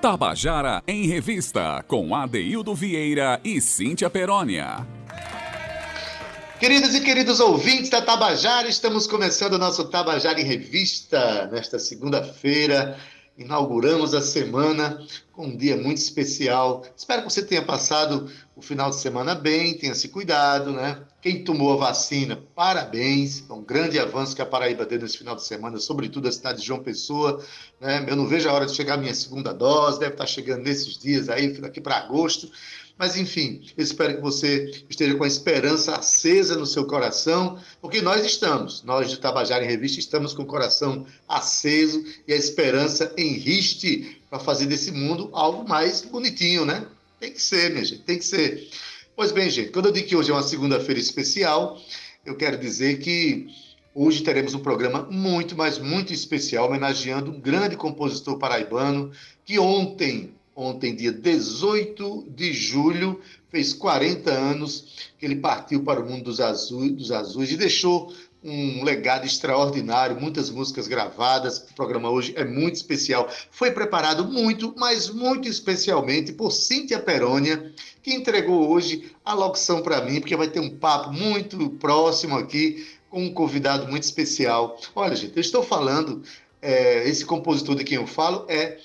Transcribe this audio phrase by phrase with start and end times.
[0.00, 4.86] Tabajara em Revista, com Adeildo Vieira e Cíntia Perónia.
[6.58, 12.98] Queridos e queridos ouvintes da Tabajara, estamos começando o nosso Tabajara em Revista nesta segunda-feira.
[13.40, 15.02] Inauguramos a semana
[15.32, 16.84] com um dia muito especial.
[16.94, 21.00] Espero que você tenha passado o final de semana bem, tenha se cuidado, né?
[21.22, 23.42] Quem tomou a vacina, parabéns.
[23.48, 26.60] É um grande avanço que a Paraíba deu nesse final de semana, sobretudo a cidade
[26.60, 27.42] de João Pessoa.
[27.80, 28.04] Né?
[28.06, 30.98] Eu não vejo a hora de chegar a minha segunda dose, deve estar chegando nesses
[30.98, 32.50] dias aí, daqui para agosto.
[33.00, 38.02] Mas, enfim, eu espero que você esteja com a esperança acesa no seu coração, porque
[38.02, 43.10] nós estamos, nós de Tabajara em Revista, estamos com o coração aceso e a esperança
[43.16, 46.86] em riste para fazer desse mundo algo mais bonitinho, né?
[47.18, 48.68] Tem que ser, minha gente, tem que ser.
[49.16, 51.80] Pois bem, gente, quando eu digo que hoje é uma segunda-feira especial,
[52.26, 53.46] eu quero dizer que
[53.94, 59.10] hoje teremos um programa muito, mas muito especial, homenageando um grande compositor paraibano
[59.46, 63.20] que ontem ontem, dia 18 de julho,
[63.50, 68.12] fez 40 anos que ele partiu para o mundo dos azuis, dos azuis e deixou
[68.42, 71.58] um legado extraordinário, muitas músicas gravadas.
[71.58, 73.28] O programa hoje é muito especial.
[73.50, 80.00] Foi preparado muito, mas muito especialmente por Cíntia Perônia, que entregou hoje a locução para
[80.00, 84.78] mim, porque vai ter um papo muito próximo aqui com um convidado muito especial.
[84.94, 86.22] Olha, gente, eu estou falando,
[86.62, 88.78] é, esse compositor de quem eu falo é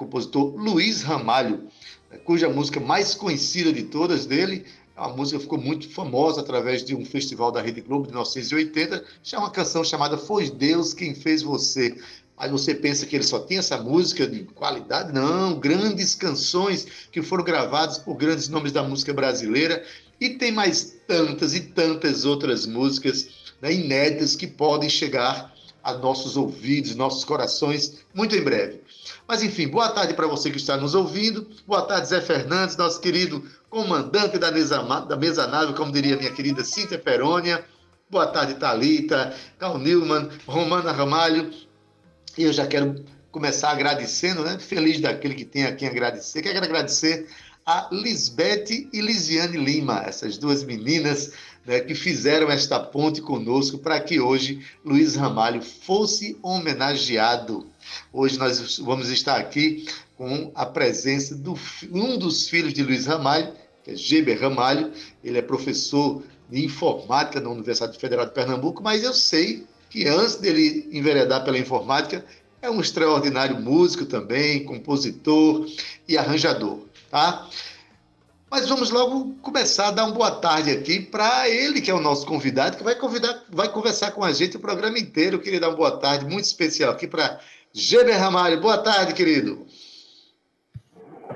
[0.00, 1.68] compositor Luiz Ramalho,
[2.10, 4.64] né, cuja música mais conhecida de todas dele,
[4.96, 9.38] a música ficou muito famosa através de um festival da Rede Globo de 1980, é
[9.38, 11.96] uma canção chamada Foi Deus Quem Fez Você.
[12.36, 15.12] Mas você pensa que ele só tem essa música de qualidade?
[15.12, 19.84] Não, grandes canções que foram gravadas por grandes nomes da música brasileira
[20.18, 23.28] e tem mais tantas e tantas outras músicas
[23.60, 28.80] né, inéditas que podem chegar a nossos ouvidos, nossos corações muito em breve.
[29.30, 31.48] Mas enfim, boa tarde para você que está nos ouvindo.
[31.64, 36.32] Boa tarde, Zé Fernandes, nosso querido comandante da mesa, da mesa nave, como diria minha
[36.32, 37.64] querida Cíntia Perônia.
[38.10, 41.48] Boa tarde, Talita, Carl Newman, Romana Ramalho.
[42.36, 44.58] E eu já quero começar agradecendo, né?
[44.58, 46.42] Feliz daquele que tem a quem agradecer.
[46.42, 47.28] Quero agradecer
[47.64, 51.30] a Lisbeth e Lisiane Lima, essas duas meninas
[51.70, 57.70] né, que fizeram esta ponte conosco para que hoje Luiz Ramalho fosse homenageado
[58.12, 59.86] Hoje nós vamos estar aqui
[60.16, 61.50] com a presença de
[61.92, 64.92] um dos filhos de Luiz Ramalho, que é Geber Ramalho.
[65.24, 70.36] Ele é professor de informática na Universidade Federal de Pernambuco, mas eu sei que antes
[70.36, 72.24] dele enveredar pela informática,
[72.62, 75.66] é um extraordinário músico também, compositor
[76.06, 77.48] e arranjador, tá?
[78.50, 82.00] Mas vamos logo começar a dar uma boa tarde aqui para ele, que é o
[82.00, 85.36] nosso convidado, que vai convidar, vai conversar com a gente o programa inteiro.
[85.36, 87.38] Eu queria dar uma boa tarde muito especial aqui para
[87.72, 89.64] Geber Ramalho, boa tarde, querido.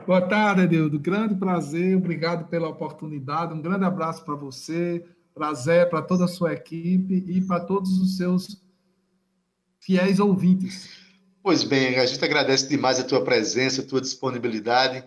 [0.04, 0.98] Boa tarde, Edildo.
[0.98, 3.54] Grande prazer, obrigado pela oportunidade.
[3.54, 7.96] Um grande abraço para você, para Zé, para toda a sua equipe e para todos
[8.00, 8.60] os seus
[9.78, 10.90] fiéis ouvintes.
[11.44, 15.04] Pois bem, a gente agradece demais a tua presença, a tua disponibilidade.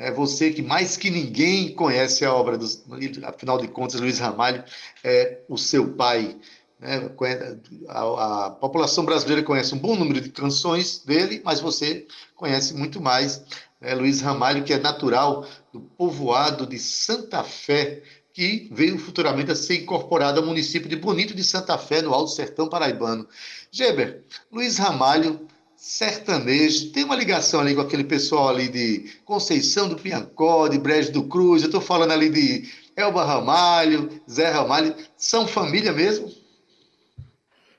[0.00, 2.82] É você que mais que ninguém conhece a obra, dos,
[3.22, 4.64] afinal de contas, Luiz Ramalho
[5.04, 6.38] é o seu pai.
[6.78, 7.10] Né?
[7.86, 12.98] A, a, população brasileira conhece um bom número de canções dele, mas você conhece muito
[12.98, 13.44] mais
[13.78, 13.94] né?
[13.94, 18.02] Luiz Ramalho, que é natural do povoado de Santa Fé,
[18.32, 22.30] que veio futuramente a ser incorporado ao município de Bonito de Santa Fé, no Alto
[22.30, 23.28] Sertão Paraibano.
[23.70, 25.46] Geber, Luiz Ramalho,
[25.80, 31.10] sertanejo, tem uma ligação ali com aquele pessoal ali de Conceição do Piancó, de Brejo
[31.10, 36.30] do Cruz, eu estou falando ali de Elba Ramalho, Zé Ramalho, são família mesmo?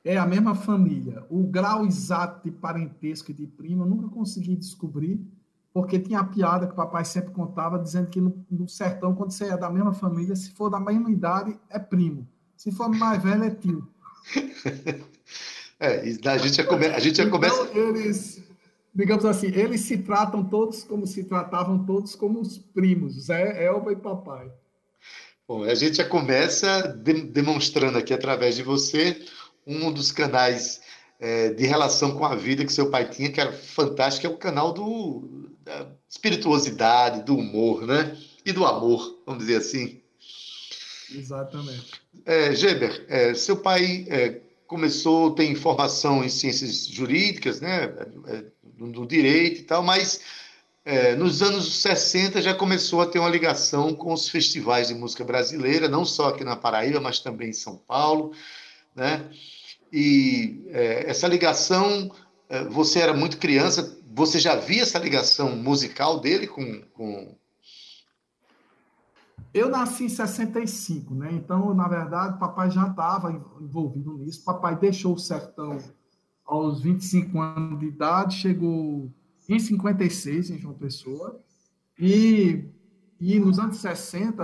[0.04, 1.24] é a mesma família.
[1.30, 5.22] O grau exato de parentesco e de primo eu nunca consegui descobrir,
[5.72, 9.30] porque tinha a piada que o papai sempre contava, dizendo que no, no, sertão, quando
[9.30, 12.28] você é da mesma família, se for da mesma idade, é primo.
[12.58, 13.88] Se for mais velho, é tio.
[15.82, 17.64] é, a gente já, come, a gente já começa...
[17.64, 18.42] Então, eles,
[18.94, 23.92] digamos assim, eles se tratam todos como se tratavam todos como os primos, Zé, Elba
[23.92, 24.52] e papai.
[25.48, 29.20] Bom, a gente já começa de, demonstrando aqui através de você
[29.66, 30.82] um dos canais
[31.20, 34.38] é, de relação com a vida que seu pai tinha, que era fantástico, é o
[34.38, 38.18] canal do, da espirituosidade, do humor, né?
[38.46, 40.02] E do amor, vamos dizer assim.
[41.14, 42.02] Exatamente.
[42.26, 47.94] É, Geber, é, seu pai é, começou, tem formação em ciências jurídicas, né?
[48.28, 48.46] É,
[48.78, 50.22] no direito e tal, mas
[50.84, 55.24] é, nos anos 60 já começou a ter uma ligação com os festivais de música
[55.24, 58.34] brasileira, não só aqui na Paraíba, mas também em São Paulo
[58.96, 59.30] né?
[59.92, 62.12] E é, essa ligação,
[62.50, 67.36] é, você era muito criança, você já via essa ligação musical dele com, com...
[69.54, 71.30] Eu nasci em 65, né?
[71.34, 74.44] Então, na verdade, papai já estava envolvido nisso.
[74.46, 75.78] Papai deixou o sertão
[76.46, 79.12] aos 25 anos de idade, chegou
[79.48, 81.40] em 56 em João Pessoa.
[82.00, 82.66] E,
[83.20, 84.44] e nos anos 60,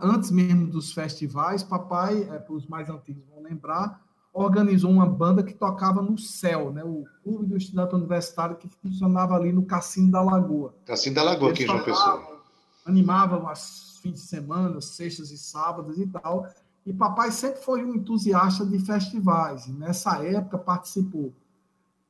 [0.00, 4.00] antes mesmo dos festivais, papai, é, para os mais antigos vão lembrar,
[4.32, 6.82] organizou uma banda que tocava no céu, né?
[6.84, 10.74] o Clube do Estudante Universitário, que funcionava ali no Cassino da Lagoa.
[10.86, 12.31] Cassino da Lagoa, aqui em João Pessoa.
[12.84, 16.46] Animavam as fins de semana, sextas e sábados e tal.
[16.84, 19.66] E papai sempre foi um entusiasta de festivais.
[19.68, 21.32] Nessa época participou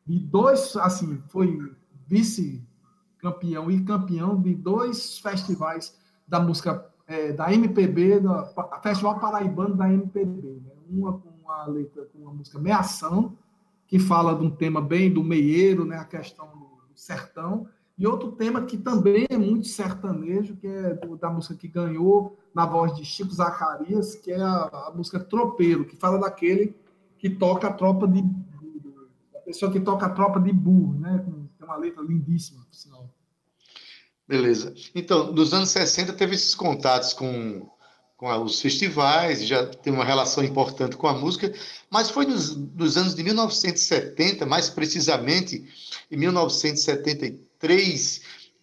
[0.06, 1.74] de dois, assim, foi
[2.06, 5.96] vice-campeão e campeão de dois festivais
[6.26, 8.44] da música é, da MPB, da
[8.82, 10.60] Festival Paraibano da MPB.
[10.64, 10.72] Né?
[10.88, 13.36] Uma com uma letra, com uma música Meação,
[13.86, 15.98] que fala de um tema bem do meieiro, né?
[15.98, 17.68] a questão do sertão,
[17.98, 22.66] e outro tema que também é muito sertanejo, que é da música que ganhou na
[22.66, 26.74] voz de Chico Zacarias, que é a, a música Tropeiro, que fala daquele
[27.18, 28.20] que toca a tropa de.
[29.36, 31.24] A pessoa que toca a tropa de burro, né?
[31.58, 33.08] Tem uma letra lindíssima, por sinal.
[34.26, 34.74] Beleza.
[34.94, 37.68] Então, nos anos 60 teve esses contatos com,
[38.16, 41.52] com os festivais, já tem uma relação importante com a música,
[41.90, 45.68] mas foi nos, nos anos de 1970, mais precisamente
[46.10, 47.51] em 1973,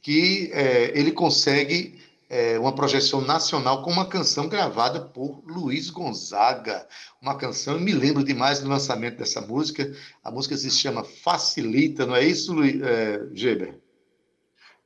[0.02, 2.00] que é, ele consegue
[2.30, 6.88] é, uma projeção nacional com uma canção gravada por Luiz Gonzaga.
[7.22, 9.92] Uma canção, eu me lembro demais do lançamento dessa música.
[10.24, 13.82] A música se chama Facilita, não é isso, Luiz, é, Geber?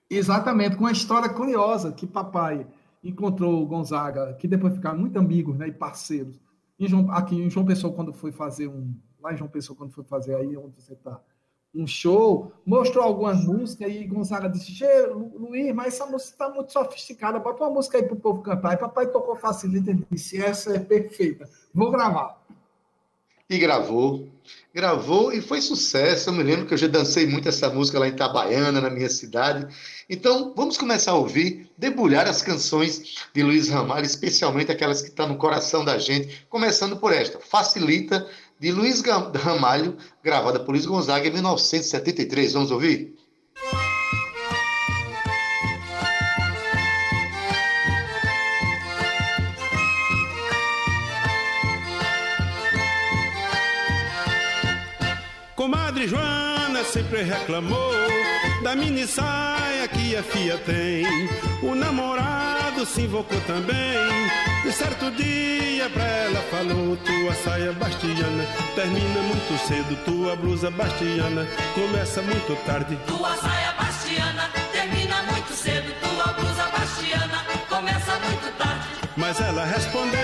[0.10, 2.66] Exatamente, com uma história curiosa que papai
[3.04, 6.40] encontrou Gonzaga, que depois ficaram muito amigos né, e parceiros.
[6.80, 8.96] Em João, aqui em João Pessoa, quando foi fazer um.
[9.22, 11.20] Lá em João Pessoa, quando foi fazer aí onde você está,
[11.76, 17.40] um show, mostrou algumas músicas e Gonzaga disse: Luiz, mas essa música está muito sofisticada,
[17.40, 18.74] bota uma música aí para o povo cantar.
[18.74, 22.44] E papai tocou facilita e disse: essa é perfeita, vou gravar.
[23.50, 24.28] E gravou,
[24.74, 26.30] gravou e foi sucesso.
[26.30, 29.10] Eu me lembro que eu já dancei muito essa música lá em Itabaiana, na minha
[29.10, 29.68] cidade.
[30.10, 35.28] Então, vamos começar a ouvir, debulhar as canções de Luiz Ramalho, especialmente aquelas que estão
[35.28, 38.28] no coração da gente, começando por esta, Facilita,
[38.64, 39.04] de Luiz
[39.44, 42.54] Ramalho, gravada por Luiz Gonzaga em 1973.
[42.54, 43.14] Vamos ouvir?
[55.58, 57.92] Comadre Joana sempre reclamou
[58.64, 61.06] da mini saia que a filha tem.
[61.62, 64.53] O namorado se invocou também.
[64.66, 68.46] E certo dia pra ela falou: Tua saia bastiana
[68.76, 69.96] termina muito cedo.
[70.06, 71.46] Tua blusa bastiana
[71.76, 72.96] começa muito tarde.
[73.06, 75.94] Tua saia bastiana termina muito cedo.
[76.00, 78.88] Tua blusa bastiana começa muito tarde.
[79.18, 80.20] Mas ela respondeu: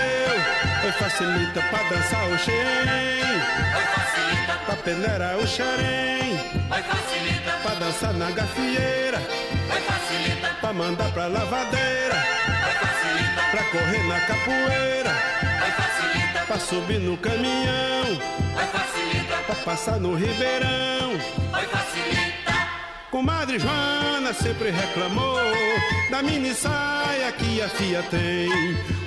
[0.86, 3.36] Oi, facilita pra dançar o xerém.
[3.76, 6.32] Oi, facilita pra peneirar o xerém.
[6.72, 9.18] Oi, facilita dançar na gafieira.
[9.18, 12.16] Oi, facilita pra mandar pra lavadeira.
[12.68, 15.14] Oi, facilita pra correr na capoeira.
[15.64, 18.10] Oi, facilita pra subir no caminhão.
[18.58, 21.12] Oi, facilita pra passar no ribeirão.
[21.12, 22.40] Oi, facilita
[23.10, 25.40] Comadre Joana sempre reclamou
[26.12, 28.50] da mini saia que a filha tem.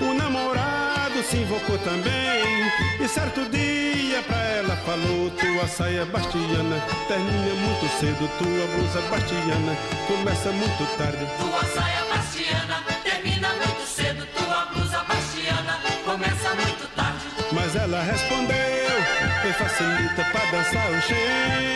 [0.00, 2.70] O namorado se invocou também.
[3.00, 8.30] E certo dia pra ela falou: Tua saia bastiana termina muito cedo.
[8.38, 9.76] Tua blusa bastiana
[10.06, 11.26] começa muito tarde.
[11.38, 14.26] Tua saia bastiana termina muito cedo.
[14.26, 17.26] Tua blusa bastiana começa muito tarde.
[17.52, 18.96] Mas ela respondeu:
[19.44, 21.72] Me facilita pra dançar o xém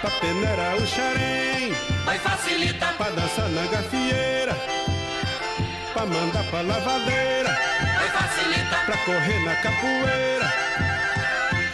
[0.00, 1.74] pra peneirar o xarém.
[2.04, 4.54] Vai facilita pra dançar na gafieira,
[5.94, 7.56] pra mandar pra lavadeira.
[7.98, 10.52] Vai facilita pra correr na capoeira,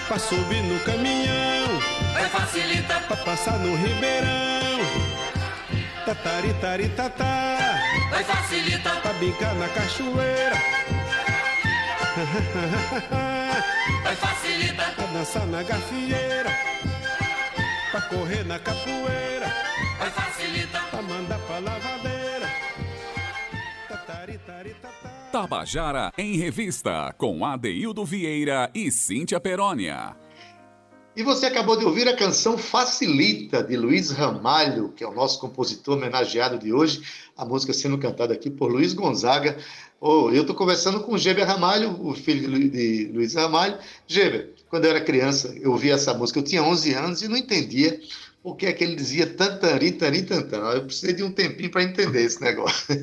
[0.07, 1.81] pra subir no caminhão.
[2.12, 4.81] Vai facilita pra passar no ribeirão.
[6.05, 7.81] Tatari, tari, tatá.
[8.11, 10.57] Vai facilita pra brincar na cachoeira.
[14.03, 16.50] Vai facilita pra dançar na gafieira
[17.91, 19.50] pra correr na capoeira.
[19.99, 22.00] Vai facilita pra mandar pra lavadeira.
[25.31, 30.17] Tabajara em Revista, com Adeildo Vieira e Cíntia Perónia.
[31.17, 35.41] E você acabou de ouvir a canção Facilita, de Luiz Ramalho, que é o nosso
[35.41, 37.03] compositor homenageado de hoje,
[37.37, 39.59] a música sendo cantada aqui por Luiz Gonzaga.
[40.01, 43.79] Oh, eu estou conversando com o Geber Ramalho, o filho de Luiz Ramalho.
[44.07, 47.37] Geber, quando eu era criança, eu ouvia essa música, eu tinha 11 anos e não
[47.37, 48.01] entendia
[48.43, 50.57] o que é que ele dizia tantari, tari, tantã.
[50.73, 52.95] Eu precisei de um tempinho para entender esse negócio.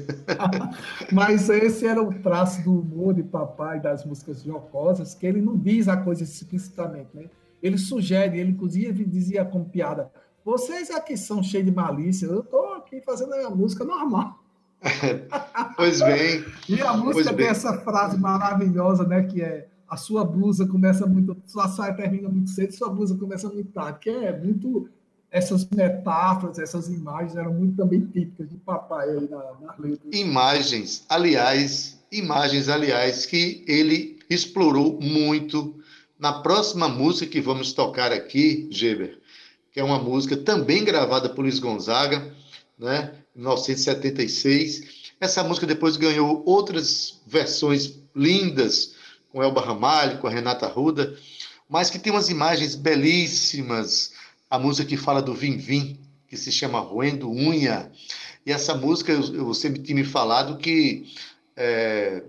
[1.12, 5.56] Mas esse era o traço do humor de papai das músicas jocosas, que ele não
[5.56, 7.26] diz a coisa explicitamente, né?
[7.62, 10.12] Ele sugere, ele inclusive dizia com piada,
[10.46, 14.40] vocês aqui são cheios de malícia, eu estou aqui fazendo a minha música normal.
[15.76, 16.46] pois bem.
[16.70, 19.24] E a música tem essa frase maravilhosa, né?
[19.24, 23.50] Que é a sua blusa começa muito, sua saia termina muito cedo, sua blusa começa
[23.50, 24.90] muito tarde, que é muito
[25.32, 30.08] essas metáforas, essas imagens eram muito também típicas de papai aí na, na letra.
[30.12, 35.76] Imagens, aliás, imagens, aliás, que ele explorou muito
[36.20, 39.20] na próxima música que vamos tocar aqui, Geber,
[39.72, 42.34] que é uma música também gravada por Luiz Gonzaga,
[42.78, 45.14] né, em 1976.
[45.20, 48.96] Essa música depois ganhou outras versões lindas
[49.30, 51.16] com Elba Ramalho, com a Renata Ruda,
[51.70, 54.14] mas que tem umas imagens belíssimas,
[54.50, 57.92] a música que fala do Vim Vim, que se chama Roendo Unha.
[58.46, 61.14] E essa música, eu, sempre tinha me falado que
[61.56, 62.24] é,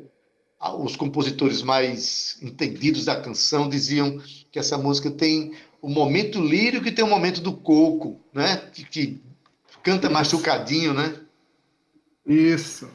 [0.79, 4.21] os compositores mais entendidos da canção diziam
[4.51, 8.57] que essa música tem o momento lírico e tem o momento do coco, né?
[8.73, 9.23] Que, que
[9.83, 11.15] canta machucadinho, né?
[12.27, 12.91] Isso.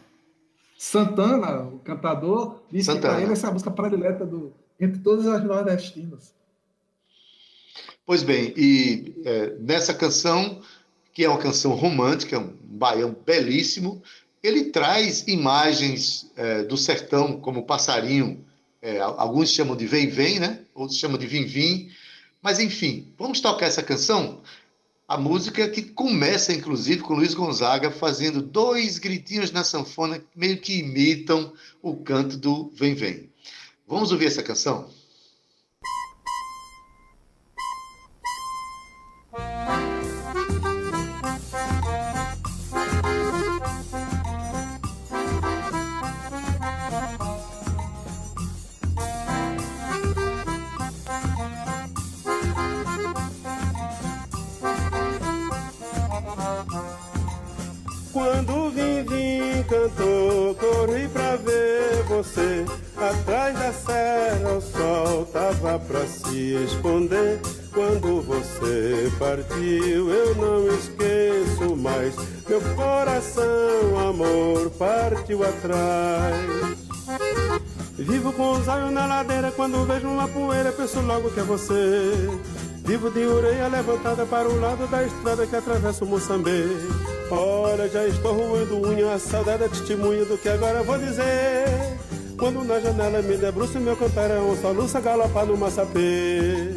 [0.78, 3.02] Santana, o cantador, disse Santana.
[3.02, 6.34] que para ele essa é a música predileta do, entre todas as nordestinas.
[8.06, 10.62] Pois bem, e é, nessa canção,
[11.14, 14.04] que é uma canção romântica, um baião belíssimo,
[14.44, 18.46] ele traz imagens é, do sertão, como passarinho,
[18.82, 20.60] é, alguns chamam de vem-vem, né?
[20.76, 21.90] outros chamam de vim-vim,
[22.42, 24.42] mas enfim, vamos tocar essa canção?
[25.08, 30.80] A música que começa, inclusive, com Luiz Gonzaga fazendo dois gritinhos na sanfona, meio que
[30.80, 33.30] imitam o canto do vem-vem.
[33.88, 34.90] Vamos ouvir essa canção?
[66.84, 67.40] Esconder.
[67.74, 72.14] Quando você partiu, eu não esqueço mais.
[72.48, 76.78] Meu coração, amor, partiu atrás.
[77.98, 82.12] Vivo com os olhos na ladeira, quando vejo uma poeira, penso logo que é você.
[82.86, 87.14] Vivo de orelha levantada para o lado da estrada que atravessa o Moçambique.
[87.32, 92.03] Olha, já estou roendo unha, a saudade é testemunha do que agora vou dizer.
[92.44, 96.76] Quando na janela me debruço, meu cantarão só luça galopar no maçapê.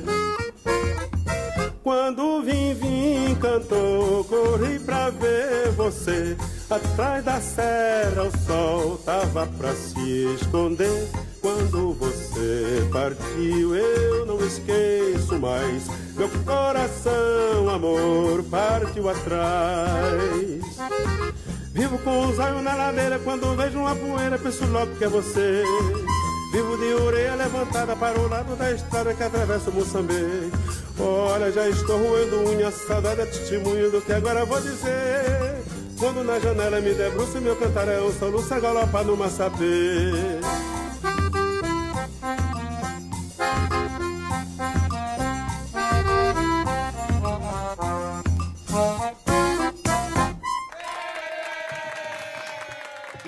[1.83, 6.37] Quando vim, vim, cantou, corri pra ver você.
[6.71, 11.09] Atrás da serra o sol tava pra se esconder.
[11.43, 15.89] Quando você partiu, eu não esqueço mais.
[16.15, 20.65] Meu coração, amor, partiu atrás.
[21.77, 25.63] Vivo com os olhos na ladeira, quando vejo uma poeira, penso logo que é você.
[26.51, 30.53] Vivo de orelha levantada para o lado da estrada que atravessa o Moçambique.
[30.99, 35.63] Olha, já estou roendo unha, saudade é testemunho do que agora vou dizer.
[35.99, 40.41] Quando na janela me debruço, meu cantarão soluça galopar no maçapê.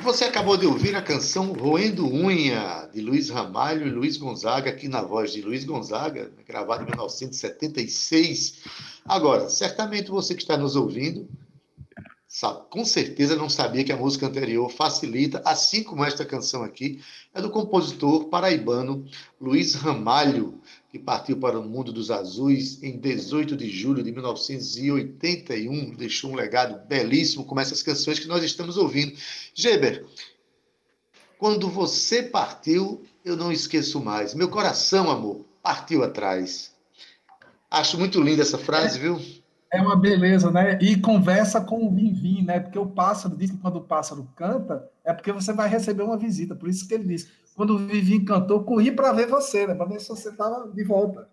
[0.09, 4.89] Você acabou de ouvir a canção Roendo Unha, de Luiz Ramalho e Luiz Gonzaga, aqui
[4.89, 8.55] na voz de Luiz Gonzaga, gravada em 1976.
[9.05, 11.29] Agora, certamente você que está nos ouvindo,
[12.39, 17.03] sabe, com certeza não sabia que a música anterior facilita, assim como esta canção aqui,
[17.35, 19.05] é do compositor paraibano
[19.41, 25.97] Luiz Ramalho, que partiu para o mundo dos azuis em 18 de julho de 1981,
[25.97, 29.19] deixou um legado belíssimo como essas canções que nós estamos ouvindo.
[29.53, 30.07] Geber,
[31.39, 34.33] quando você partiu, eu não esqueço mais.
[34.33, 36.73] Meu coração, amor, partiu atrás.
[37.69, 39.21] Acho muito linda essa frase, viu?
[39.71, 40.79] É uma beleza, né?
[40.81, 42.59] E conversa com o Vim né?
[42.59, 46.17] Porque o pássaro diz que quando o pássaro canta, é porque você vai receber uma
[46.17, 46.55] visita.
[46.55, 49.75] Por isso que ele diz: quando o Vivim cantou, corri para ver você, né?
[49.75, 51.29] Para ver se você estava de volta.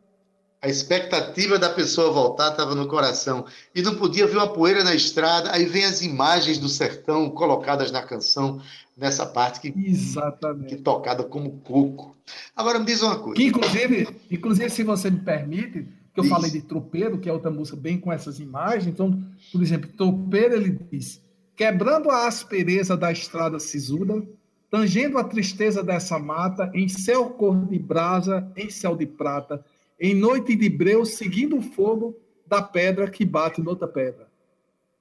[0.62, 3.46] A expectativa da pessoa voltar estava no coração.
[3.76, 5.52] E não podia ver uma poeira na estrada.
[5.52, 8.60] Aí vem as imagens do sertão colocadas na canção,
[8.98, 10.76] nessa parte que, Exatamente.
[10.76, 12.18] que tocada como coco.
[12.56, 13.36] Agora me diz uma coisa.
[13.36, 17.52] Que, inclusive, inclusive, se você me permite, que eu falei de tropeiro, que é outra
[17.52, 18.88] música bem com essas imagens.
[18.88, 21.22] Então, por exemplo, tropeiro ele diz:
[21.56, 24.26] quebrando a aspereza da estrada sisuda,
[24.72, 29.64] tangendo a tristeza dessa mata, em céu cor de brasa, em céu de prata,
[30.00, 32.16] em noite de breu, seguindo o fogo
[32.48, 34.28] da pedra que bate noutra pedra.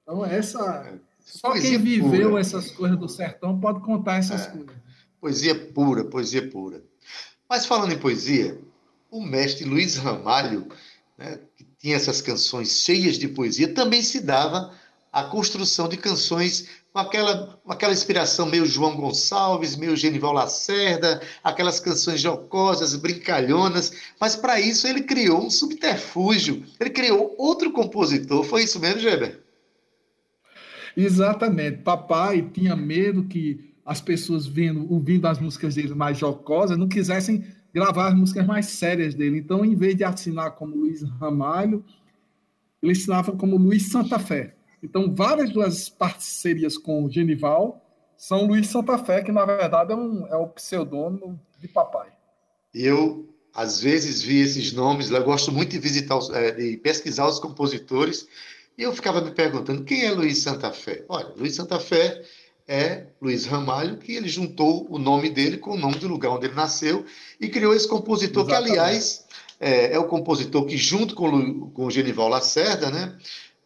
[0.03, 0.99] Então, essa.
[1.19, 2.41] Só Poesia quem viveu pura.
[2.41, 4.49] essas coisas do sertão pode contar essas É.
[4.51, 4.75] coisas.
[5.19, 6.83] Poesia pura, poesia pura.
[7.49, 8.59] Mas falando em poesia,
[9.09, 10.67] o mestre Luiz Ramalho,
[11.17, 14.73] né, que tinha essas canções cheias de poesia, também se dava
[15.11, 21.21] a construção de canções com aquela, com aquela inspiração meio João Gonçalves, meio Genival Lacerda,
[21.43, 28.43] aquelas canções jocosas, brincalhonas, mas para isso ele criou um subterfúgio, ele criou outro compositor,
[28.43, 29.43] foi isso mesmo, Geber?
[30.95, 31.79] Exatamente.
[31.79, 37.45] Papai tinha medo que as pessoas vendo, ouvindo as músicas dele mais jocosas, não quisessem
[37.75, 39.37] gravar as músicas mais sérias dele.
[39.37, 41.83] Então, em vez de assinar como Luiz Ramalho,
[42.81, 44.55] ele assinava como Luiz Santa Fé.
[44.81, 49.95] Então, várias das parcerias com o Genival são Luiz Santa Fé, que na verdade é,
[49.95, 52.07] um, é o pseudônimo de papai.
[52.73, 57.39] Eu, às vezes, vi esses nomes, eu gosto muito de visitar, eh, de pesquisar os
[57.39, 58.25] compositores,
[58.77, 61.03] e eu ficava me perguntando, quem é Luiz Santa Fé?
[61.09, 62.23] Olha, Luiz Santa Fé
[62.67, 66.47] é Luiz Ramalho, que ele juntou o nome dele com o nome do lugar onde
[66.47, 67.05] ele nasceu
[67.39, 68.79] e criou esse compositor, que, Exatamente.
[68.79, 69.25] aliás,
[69.59, 73.17] é, é o compositor que, junto com, com o Genival Lacerda, né,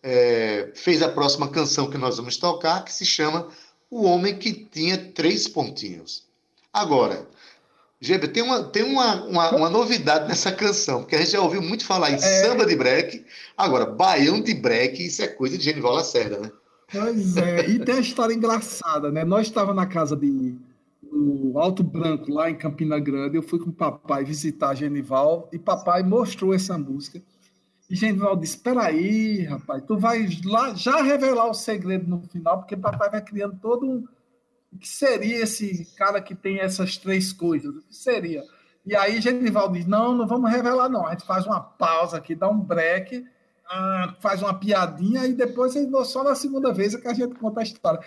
[0.04, 3.48] é, fez a próxima canção que nós vamos tocar, que se chama
[3.90, 6.28] O Homem que Tinha Três Pontinhos.
[6.72, 7.28] Agora,
[8.02, 11.62] Gebe, tem, uma, tem uma, uma, uma novidade nessa canção, porque a gente já ouviu
[11.62, 13.26] muito falar em samba de break,
[13.58, 16.50] agora, baião de break, isso é coisa de Genival Lacerda, né?
[16.92, 19.24] Pois é, e tem uma história engraçada, né?
[19.24, 20.58] Nós estávamos na casa de
[21.12, 23.36] no Alto Branco, lá em Campina Grande.
[23.36, 27.22] Eu fui com o papai visitar Genival e papai mostrou essa música.
[27.90, 32.60] E Genival disse: Espera aí, rapaz, tu vai lá já revelar o segredo no final,
[32.60, 34.06] porque papai vai criando todo um.
[34.72, 37.76] O que seria esse cara que tem essas três coisas?
[37.76, 38.44] O que seria?
[38.86, 41.06] E aí Genival diz: Não, não vamos revelar, não.
[41.06, 43.26] A gente faz uma pausa aqui, dá um break
[43.70, 45.74] ah, faz uma piadinha e depois
[46.06, 48.00] só na segunda vez é que a gente conta a história.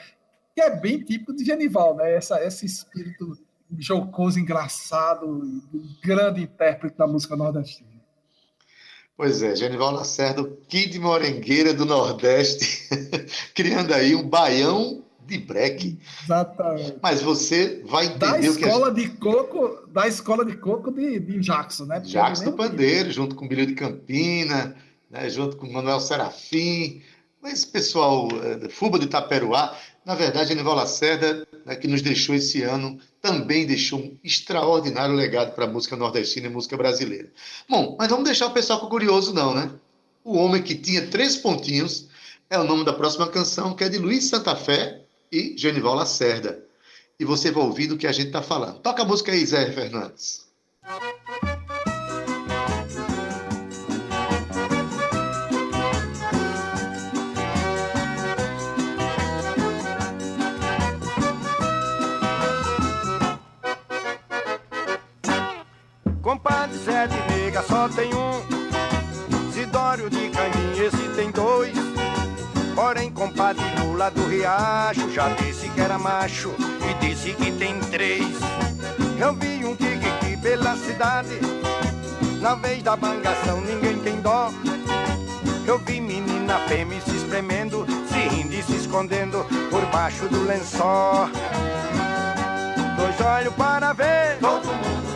[0.55, 2.15] Que é bem típico de Genival, né?
[2.15, 3.39] Essa, esse espírito
[3.79, 5.63] jocoso, engraçado,
[6.03, 7.89] grande intérprete da música nordestina.
[9.17, 12.89] Pois é, Genival Lacerda, o Kid Morengueira do Nordeste,
[13.55, 15.99] criando aí um baião de break.
[16.25, 16.97] Exatamente.
[17.01, 20.91] Mas você vai Da entender o que a escola de coco, da escola de coco
[20.91, 22.01] de, de Jackson, né?
[22.01, 24.75] Porque ele do Pandeiro, junto com Bilho de Campina,
[25.13, 27.03] né, junto com Manuel Serafim,
[27.45, 29.77] esse pessoal eh, da Fuba de Itaperuá.
[30.05, 35.55] Na verdade, Genival Lacerda, né, que nos deixou esse ano, também deixou um extraordinário legado
[35.55, 37.31] para a música nordestina e música brasileira.
[37.69, 39.71] Bom, mas vamos deixar o pessoal com curioso, não, né?
[40.25, 42.09] O Homem que Tinha Três Pontinhos
[42.49, 46.65] é o nome da próxima canção, que é de Luiz Santa Fé e Genival Lacerda.
[47.19, 48.81] E você vai ouvir do que a gente está falando.
[48.81, 50.52] Toca a música aí, Zé Fernandes.
[67.69, 71.73] Só tem um Sidório de Candim, esse tem dois.
[72.75, 76.55] Porém, compadre Lula do Riacho Já disse que era macho
[76.89, 78.27] E disse que tem três.
[79.19, 81.39] Eu vi um kikiki pela cidade
[82.41, 84.51] Na vez da bangação ninguém tem dó.
[85.67, 91.29] Eu vi menina fêmea se espremendo Se rindo e se escondendo Por baixo do lençol.
[92.97, 94.39] Dois olhos para ver.
[94.41, 95.12] Todo mundo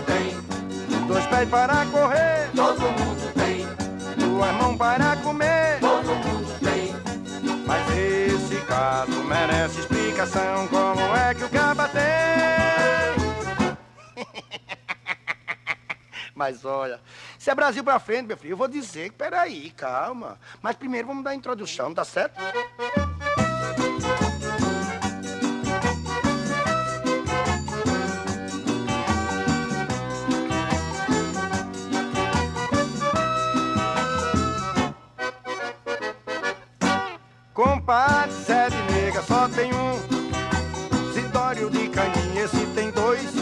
[1.06, 3.66] Dois pés para correr, todo mundo tem,
[4.16, 5.78] duas mãos para comer.
[5.80, 6.94] todo mundo tem.
[7.66, 10.68] Mas esse caso merece explicação.
[10.68, 12.02] Como é que o caba tem?
[16.34, 17.00] Mas olha,
[17.38, 20.38] se é Brasil pra frente, meu filho, eu vou dizer que peraí, calma.
[20.60, 22.40] Mas primeiro vamos dar a introdução, tá certo?
[37.56, 43.32] Compadre Zé de Nega só tem um Sidório de Candim, esse tem dois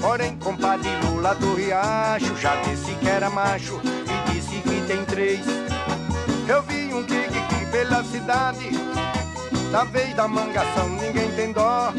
[0.00, 2.34] Porém, compadre Lula do riacho.
[2.38, 5.40] Já disse que era macho e disse que tem três.
[6.48, 8.70] Eu vi um tique pela cidade,
[9.70, 11.92] da vez da mangação ninguém tem dó.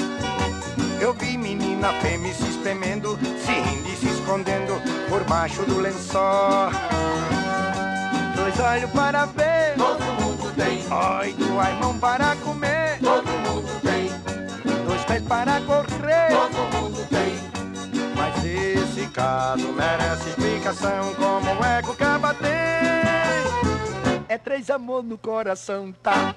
[1.00, 4.74] Eu vi menina fêmea se espremendo, se rindo e se escondendo
[5.08, 6.72] por baixo do lençol.
[8.36, 9.61] Dois olhos para ver,
[10.52, 14.10] mundo tem, oi, duas mãos para comer, todo mundo tem,
[14.86, 16.30] dois pés para correr.
[16.30, 17.40] todo mundo tem.
[18.16, 21.14] Mas esse caso merece explicação.
[21.16, 22.52] Como é que o caba tem?
[24.28, 26.36] É três amor no coração, tá?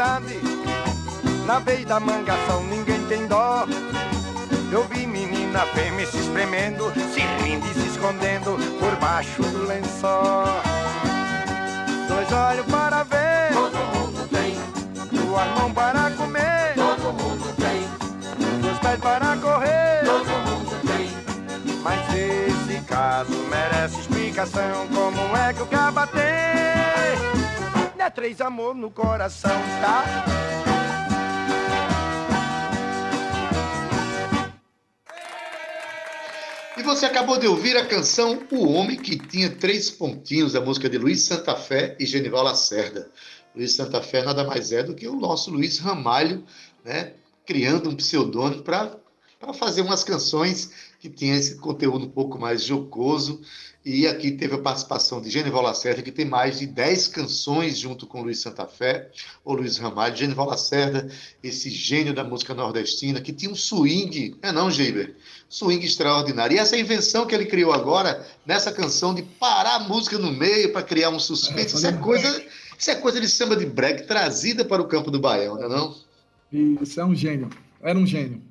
[0.00, 0.40] Cidade,
[1.46, 3.66] na vez da mangação ninguém tem dó.
[4.72, 10.46] Eu vi menina fêmea se espremendo, se rindo e se escondendo por baixo do lençol.
[12.08, 14.54] Dois olhos para ver, Todo mundo tem,
[15.12, 20.02] duas mãos para comer, todo mundo tem, dois pés para correr.
[20.06, 21.10] todo mundo tem.
[21.82, 24.88] Mas esse caso merece explicação.
[24.94, 26.30] Como é que o caba tem?
[28.14, 30.24] Três amor no coração, tá?
[36.76, 40.88] E você acabou de ouvir a canção O Homem que Tinha Três Pontinhos, a música
[40.88, 43.10] de Luiz Santa Fé e Genival Lacerda.
[43.54, 46.44] Luiz Santa Fé nada mais é do que o nosso Luiz Ramalho,
[46.84, 47.14] né,
[47.46, 48.96] criando um pseudônimo para
[49.54, 53.40] fazer umas canções que tinham esse conteúdo um pouco mais jocoso.
[53.82, 58.06] E aqui teve a participação de Genival Lacerda, que tem mais de 10 canções junto
[58.06, 59.08] com Luiz Santa Fé,
[59.42, 60.14] ou Luiz Ramalho.
[60.14, 61.10] Genival Lacerda,
[61.42, 65.16] esse gênio da música nordestina, que tinha um swing, é não, Geiber?
[65.48, 66.54] Swing extraordinário.
[66.54, 70.70] E essa invenção que ele criou agora, nessa canção, de parar a música no meio
[70.74, 72.44] para criar um suspense, isso é coisa,
[72.78, 75.68] isso é coisa de samba de break trazida para o campo do Baião, não é
[75.68, 75.96] não?
[76.82, 77.48] Isso é um gênio.
[77.80, 78.49] Era um gênio.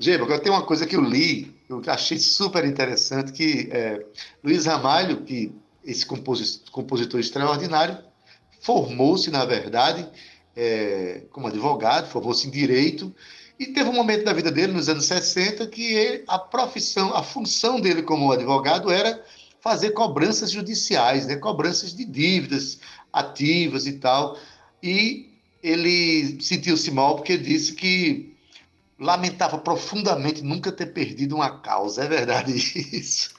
[0.00, 4.04] Geiber, agora tem uma coisa que eu li, eu achei super interessante, que é,
[4.44, 5.52] Luiz Ramalho, que
[5.84, 7.98] esse composi- compositor extraordinário,
[8.60, 10.08] formou-se, na verdade,
[10.56, 13.14] é, como advogado, formou-se em direito,
[13.58, 17.22] e teve um momento da vida dele, nos anos 60, que ele- a profissão, a
[17.22, 19.20] função dele como advogado era
[19.60, 21.34] fazer cobranças judiciais, né?
[21.36, 22.78] cobranças de dívidas
[23.12, 24.38] ativas e tal.
[24.80, 25.28] E
[25.60, 28.27] ele sentiu-se mal porque disse que
[28.98, 32.04] lamentava profundamente nunca ter perdido uma causa.
[32.04, 33.34] É verdade isso?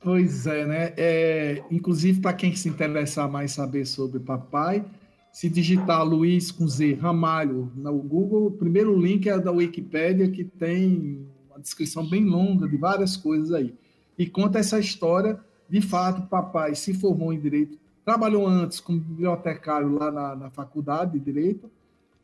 [0.00, 0.92] Pois é, né?
[0.96, 4.84] É, inclusive, para quem se interessar mais saber sobre papai,
[5.32, 10.44] se digitar Luiz com Z Ramalho no Google, o primeiro link é da Wikipédia, que
[10.44, 13.74] tem uma descrição bem longa de várias coisas aí.
[14.18, 15.40] E conta essa história.
[15.68, 21.18] De fato, papai se formou em Direito, trabalhou antes como bibliotecário lá na, na faculdade
[21.18, 21.70] de Direito,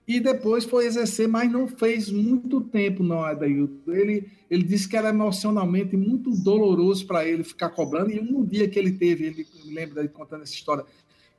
[0.07, 3.93] e depois foi exercer, mas não fez muito tempo, não, Adailton.
[3.93, 8.69] Ele, ele disse que era emocionalmente muito doloroso para ele ficar cobrando, e um dia
[8.69, 10.85] que ele teve, ele me lembro dele contando essa história,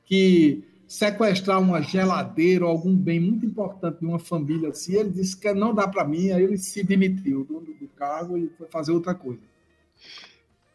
[0.04, 5.34] que sequestrar uma geladeira ou algum bem muito importante de uma família assim, ele disse
[5.36, 8.92] que não dá para mim, aí ele se demitiu do, do cargo e foi fazer
[8.92, 9.40] outra coisa.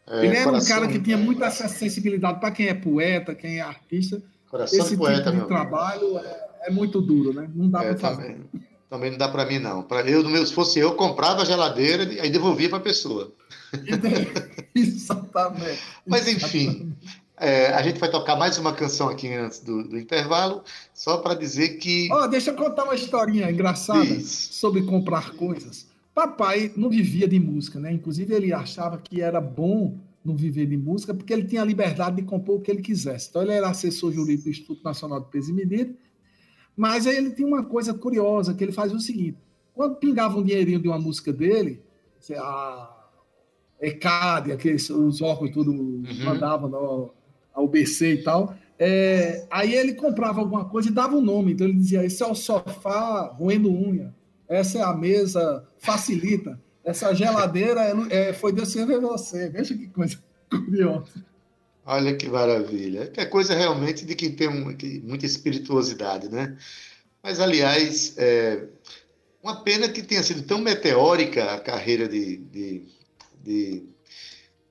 [0.08, 3.60] É, ele era um cara que tinha muita sensibilidade para quem é poeta, quem é
[3.60, 4.22] artista.
[4.50, 7.50] Coração Esse poeta, tipo de trabalho é, é muito duro, né?
[7.54, 8.22] Não dá É, para fazer.
[8.22, 8.44] também,
[8.90, 9.82] também não dá para mim, não.
[9.82, 13.32] Pra eu, meu, se fosse eu, comprava a geladeira e aí devolvia para a pessoa.
[14.74, 15.80] Exatamente.
[16.06, 16.92] Mas, enfim,
[17.36, 20.62] é, a gente vai tocar mais uma canção aqui antes do, do intervalo,
[20.94, 22.08] só para dizer que.
[22.10, 24.52] Ó, deixa eu contar uma historinha engraçada Isso.
[24.54, 25.86] sobre comprar coisas.
[26.14, 27.92] Papai não vivia de música, né?
[27.92, 32.16] Inclusive, ele achava que era bom não viver de música porque ele tinha a liberdade
[32.16, 33.28] de compor o que ele quisesse.
[33.30, 35.94] Então, ele era assessor jurídico do Instituto Nacional de Peso e Medida,
[36.78, 39.36] mas aí ele tinha uma coisa curiosa, que ele fazia o seguinte,
[39.74, 41.82] quando pingava um dinheirinho de uma música dele,
[42.36, 42.96] a
[43.80, 45.72] ECAD, aqueles, os órgãos tudo
[46.24, 47.10] mandavam no,
[47.52, 51.52] ao BC e tal, é, aí ele comprava alguma coisa e dava um nome.
[51.52, 54.14] Então ele dizia: esse é o sofá roendo unha,
[54.48, 59.48] essa é a mesa facilita, essa geladeira é, é, foi Deus que ver você.
[59.48, 60.16] Veja que coisa
[60.48, 61.26] curiosa.
[61.90, 63.10] Olha que maravilha.
[63.16, 66.54] É coisa realmente de quem tem um- que- muita espirituosidade, né?
[67.22, 68.64] Mas, aliás, é
[69.42, 72.82] uma pena que tenha sido tão meteórica a carreira de, de,
[73.42, 73.82] de,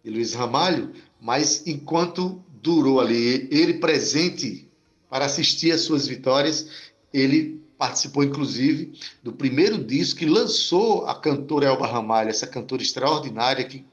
[0.04, 4.70] de Luiz Ramalho, mas enquanto durou ali ele presente
[5.10, 6.68] para assistir às suas vitórias,
[7.12, 13.64] ele participou inclusive do primeiro disco que lançou a cantora Elba Ramalho, essa cantora extraordinária
[13.64, 13.84] que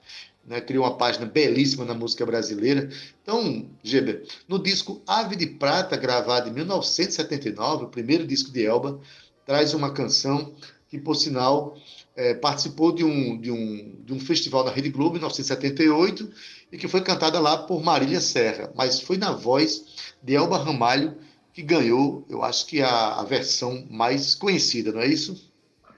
[0.47, 2.89] né, criou uma página belíssima na música brasileira.
[3.23, 9.01] Então, Geber, no disco Ave de Prata, gravado em 1979, o primeiro disco de Elba,
[9.47, 10.55] traz uma canção
[10.89, 11.77] que, por sinal,
[12.17, 16.31] é, participou de um, de, um, de um festival na Rede Globo em 1978
[16.71, 19.85] e que foi cantada lá por Marília Serra, mas foi na voz
[20.23, 21.17] de Elba Ramalho
[21.53, 25.53] que ganhou, eu acho que a, a versão mais conhecida, não é isso?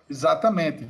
[0.09, 0.87] Exatamente.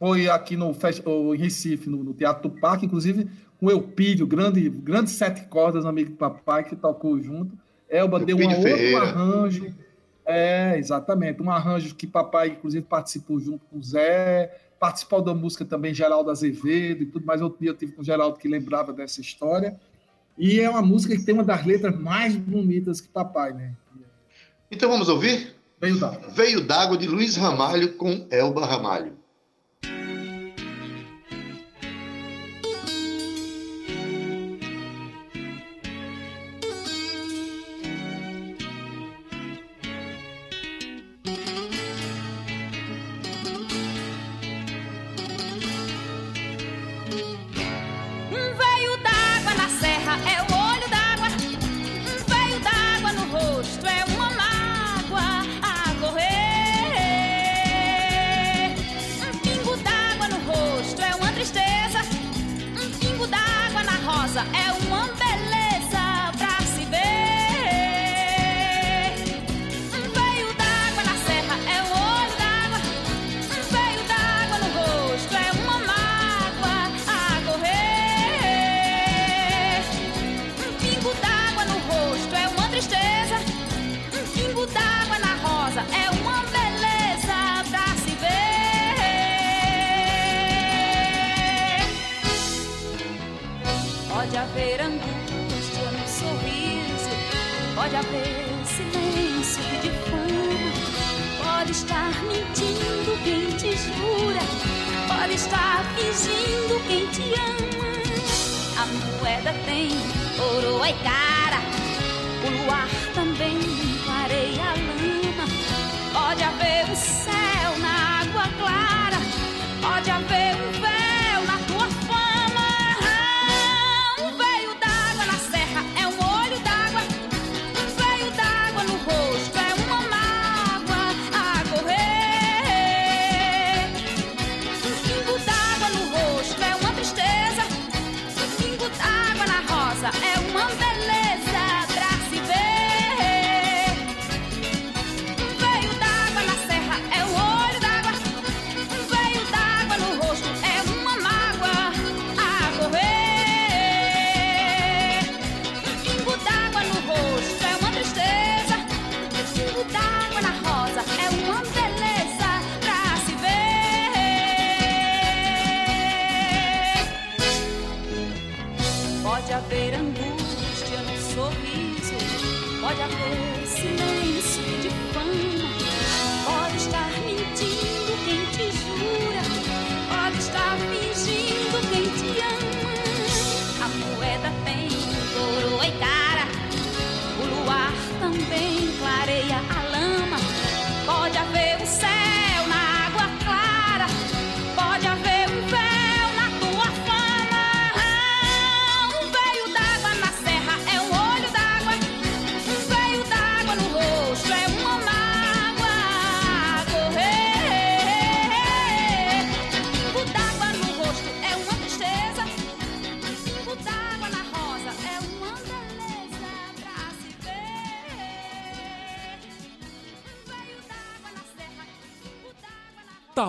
[0.00, 4.66] Foi aqui no em Recife, no, no Teatro do Parque, inclusive com o Eupídio, grande,
[4.70, 7.54] grande sete cordas, amigo do papai, que tocou junto.
[7.86, 9.74] Elba Eupídio deu um outro arranjo.
[10.24, 11.42] É, exatamente.
[11.42, 14.56] Um arranjo que papai, inclusive, participou junto com o Zé.
[14.78, 17.42] Participou da música também Geraldo Azevedo e tudo mais.
[17.42, 19.78] Outro dia eu tive com o Geraldo que lembrava dessa história.
[20.38, 23.74] E é uma música que tem uma das letras mais bonitas que papai, né?
[24.70, 25.54] Então vamos ouvir?
[25.78, 26.28] Veio d'água.
[26.30, 29.19] Veio d'água de Luiz Ramalho com Elba Ramalho.
[110.90, 111.19] my God.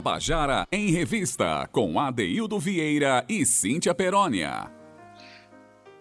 [0.01, 4.71] Tabajara em Revista, com Adeildo Vieira e Cíntia Perónia.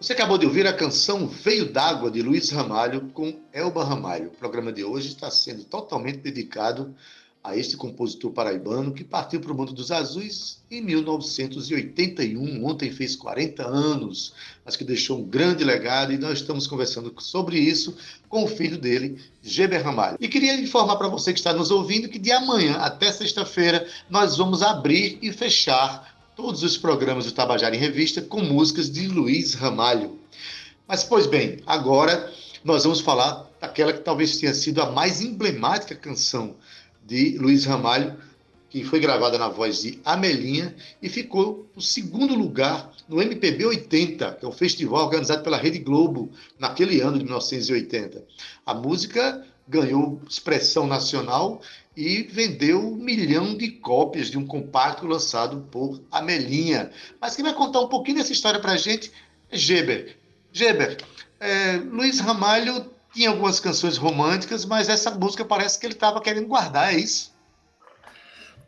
[0.00, 4.28] Você acabou de ouvir a canção Veio d'Água, de Luiz Ramalho, com Elba Ramalho.
[4.28, 6.94] O programa de hoje está sendo totalmente dedicado
[7.42, 12.64] a este compositor paraibano que partiu para o mundo dos azuis em 1981.
[12.64, 17.58] Ontem fez 40 anos, mas que deixou um grande legado e nós estamos conversando sobre
[17.58, 17.96] isso
[18.28, 20.18] com o filho dele, Geber Ramalho.
[20.20, 24.36] E queria informar para você que está nos ouvindo que de amanhã até sexta-feira nós
[24.36, 29.54] vamos abrir e fechar todos os programas do Tabajara em Revista com músicas de Luiz
[29.54, 30.18] Ramalho.
[30.86, 32.30] Mas, pois bem, agora
[32.62, 36.56] nós vamos falar daquela que talvez tenha sido a mais emblemática canção
[37.10, 38.16] de Luiz Ramalho,
[38.68, 44.36] que foi gravada na voz de Amelinha e ficou no segundo lugar no MPB 80,
[44.38, 48.24] que é um festival organizado pela Rede Globo naquele ano de 1980.
[48.64, 51.60] A música ganhou expressão nacional
[51.96, 56.92] e vendeu um milhão de cópias de um compacto lançado por Amelinha.
[57.20, 59.10] Mas quem vai contar um pouquinho dessa história para a gente
[59.50, 60.16] é Geber.
[60.52, 60.96] Geber,
[61.40, 66.46] é, Luiz Ramalho tinha algumas canções românticas, mas essa música parece que ele estava querendo
[66.46, 67.32] guardar, é isso?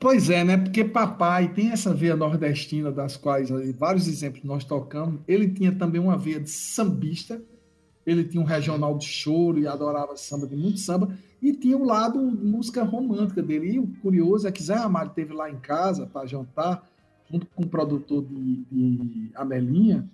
[0.02, 0.57] Pois é, né?
[0.57, 5.20] Porque papai tem essa veia nordestina, das quais vários exemplos nós tocamos.
[5.28, 7.40] Ele tinha também uma veia de sambista,
[8.05, 11.85] ele tinha um regional de choro e adorava samba, de muito samba, e tinha o
[11.85, 13.74] lado música romântica dele.
[13.74, 16.85] E o curioso é que Zé Ramalho teve lá em casa para jantar,
[17.31, 20.11] junto com o produtor de, de Amelinha,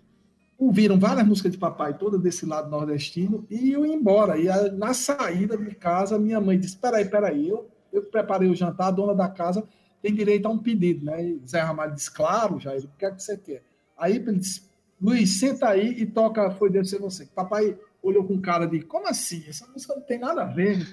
[0.59, 4.37] ouviram várias músicas de papai, toda desse lado nordestino, e eu ia embora.
[4.39, 8.89] E na saída de casa, minha mãe disse: Peraí, peraí, eu, eu preparei o jantar,
[8.89, 9.63] a dona da casa
[10.03, 11.25] tem direito a um pedido, né?
[11.25, 13.63] E Zé Ramalho disse, claro, Jair, o que é que você quer?
[13.97, 14.63] Aí ele disse,
[15.01, 17.27] Luiz, senta aí e toca Foi Deus Ser Você.
[17.27, 19.45] Papai olhou com cara de, como assim?
[19.49, 20.87] Essa música não tem nada a ver.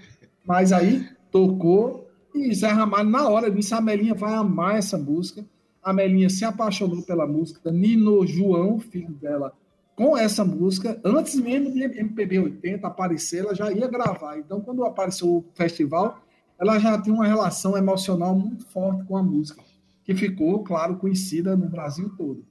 [0.45, 5.45] Mas aí tocou e Zé Ramalho, na hora, disse, a Melinha vai amar essa música.
[5.85, 7.71] A Melinha se apaixonou pela música.
[7.71, 9.53] Nino João, filho dela,
[9.95, 14.37] com essa música, antes mesmo de MPB 80 aparecer, ela já ia gravar.
[14.37, 16.21] Então, quando apareceu o festival,
[16.59, 19.63] ela já tem uma relação emocional muito forte com a música,
[20.03, 22.43] que ficou, claro, conhecida no Brasil todo.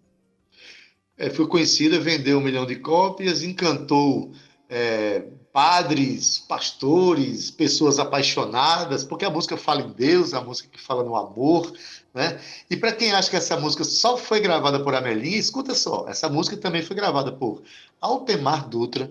[1.17, 4.33] É, foi conhecida, vendeu um milhão de cópias, encantou
[4.69, 11.05] é, padres, pastores, pessoas apaixonadas, porque a música fala em Deus, a música que fala
[11.05, 11.73] no amor,
[12.13, 12.41] né?
[12.69, 16.29] E para quem acha que essa música só foi gravada por Amelinha, escuta só, essa
[16.29, 17.63] música também foi gravada por
[18.01, 19.09] Altemar Dutra,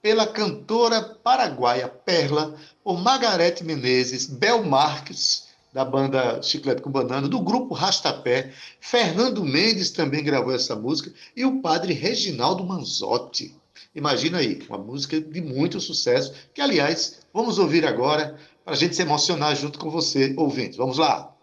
[0.00, 7.38] pela cantora paraguaia Perla, por Margarete Menezes, Bel Marques, da banda Chiclete com Banana, do
[7.38, 8.50] grupo Rastapé,
[8.80, 13.60] Fernando Mendes também gravou essa música, e o padre Reginaldo Manzotti.
[13.94, 18.96] Imagina aí, uma música de muito sucesso, que, aliás, vamos ouvir agora, para a gente
[18.96, 20.76] se emocionar junto com você, ouvindo.
[20.76, 21.34] Vamos lá!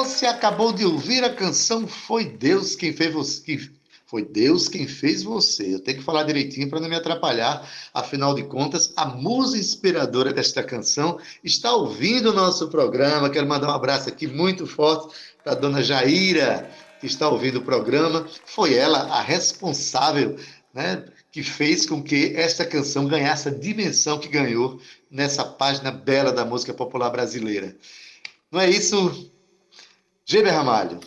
[0.07, 3.69] Você acabou de ouvir a canção Foi Deus quem fez você.
[4.05, 5.75] Foi Deus quem fez você.
[5.75, 7.69] Eu tenho que falar direitinho para não me atrapalhar.
[7.93, 13.29] Afinal de contas, a musa inspiradora desta canção está ouvindo o nosso programa.
[13.29, 17.65] Quero mandar um abraço aqui muito forte para a dona Jaira, que está ouvindo o
[17.65, 18.25] programa.
[18.45, 20.37] Foi ela a responsável,
[20.73, 24.79] né, que fez com que esta canção ganhasse a dimensão que ganhou
[25.11, 27.75] nessa página bela da música popular brasileira.
[28.49, 29.29] Não é isso,
[30.27, 30.99] Geber Ramalho?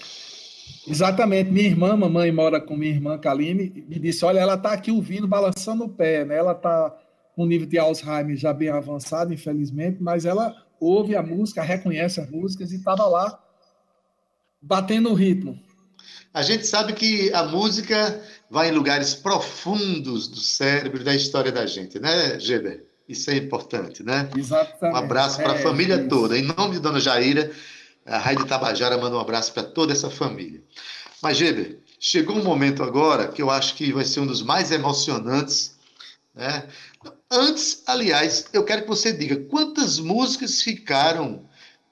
[0.88, 1.50] Exatamente.
[1.50, 5.28] Minha irmã, mamãe mora com minha irmã Kaline, me disse: Olha, ela está aqui ouvindo,
[5.28, 6.36] balançando o pé, né?
[6.36, 6.96] Ela está
[7.36, 12.30] com nível de Alzheimer já bem avançado, infelizmente, mas ela ouve a música, reconhece as
[12.30, 13.38] músicas e estava lá
[14.60, 15.58] batendo o ritmo.
[16.32, 21.66] A gente sabe que a música vai em lugares profundos do cérebro, da história da
[21.66, 22.86] gente, né, Geber?
[23.08, 24.30] Isso é importante, né?
[24.36, 24.94] Exatamente.
[24.94, 26.08] Um abraço para a É, família isso.
[26.08, 26.38] toda.
[26.38, 27.50] Em nome de Dona Jaira,
[28.10, 30.62] a Raide Tabajara manda um abraço para toda essa família.
[31.22, 34.72] Mas, Geber, chegou um momento agora que eu acho que vai ser um dos mais
[34.72, 35.78] emocionantes.
[36.34, 36.66] Né?
[37.30, 41.44] Antes, aliás, eu quero que você diga quantas músicas ficaram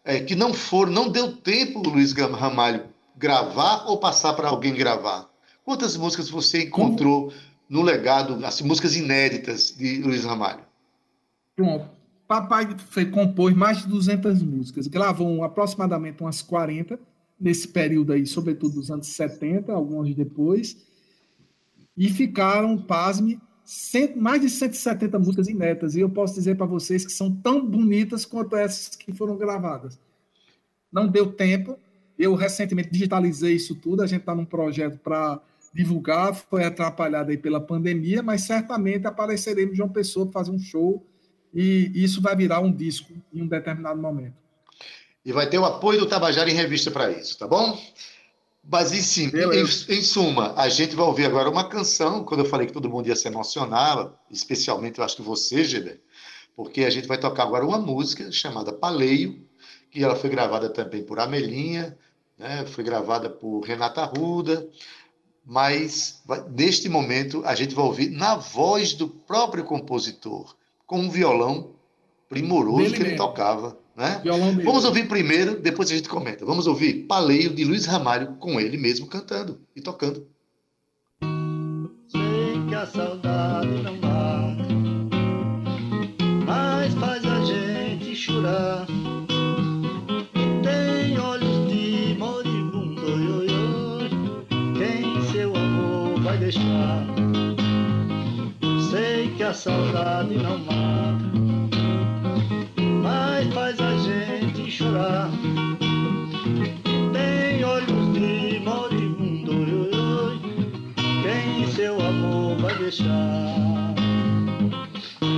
[0.05, 4.75] é, que não foram, não deu tempo, Luiz Gam- Ramalho, gravar ou passar para alguém
[4.75, 5.29] gravar?
[5.65, 7.33] Quantas músicas você encontrou
[7.69, 10.65] no legado, assim, músicas inéditas de Luiz Ramalho?
[11.55, 11.98] Pronto.
[12.29, 17.01] Papai foi, compôs mais de 200 músicas, gravou aproximadamente umas 40
[17.41, 20.77] nesse período aí, sobretudo dos anos 70, alguns depois,
[21.97, 27.05] e ficaram, pasme, cento- mais de 170 músicas inéditas, e eu posso dizer para vocês
[27.07, 29.99] que são tão bonitas quanto essas que foram gravadas.
[30.93, 31.79] Não deu tempo,
[32.19, 35.41] eu recentemente digitalizei isso tudo, a gente está num projeto para
[35.73, 40.59] divulgar, foi atrapalhado aí pela pandemia, mas certamente apareceremos de uma pessoa para fazer um
[40.59, 41.07] show
[41.55, 44.37] e isso vai virar um disco em um determinado momento.
[45.25, 47.79] E vai ter o apoio do Tabajara em Revista para isso, tá bom?
[48.71, 52.47] Mas, em, sim, em, em suma, a gente vai ouvir agora uma canção, quando eu
[52.47, 56.01] falei que todo mundo ia se emocionar, especialmente eu acho que você, Geder,
[56.55, 59.43] porque a gente vai tocar agora uma música chamada Paleio,
[59.91, 61.97] que ela foi gravada também por Amelinha,
[62.37, 62.67] né?
[62.67, 64.69] foi gravada por Renata Ruda,
[65.47, 70.55] mas neste momento a gente vai ouvir na voz do próprio compositor,
[70.89, 71.75] com um violão
[72.29, 73.19] primoroso Dele que ele mesmo.
[73.27, 73.79] tocava.
[73.95, 74.23] Né?
[74.65, 76.45] Vamos ouvir primeiro, depois a gente comenta.
[76.47, 80.27] Vamos ouvir Paleio de Luiz Ramalho com ele mesmo cantando e tocando.
[82.09, 84.69] Sei que a saudade não mata,
[86.47, 88.88] mas faz a gente chorar.
[99.49, 101.25] A saudade não mata,
[103.03, 105.31] mas faz a gente chorar.
[107.15, 110.39] Tem olhos de moribundo,
[111.23, 113.07] quem seu amor vai deixar?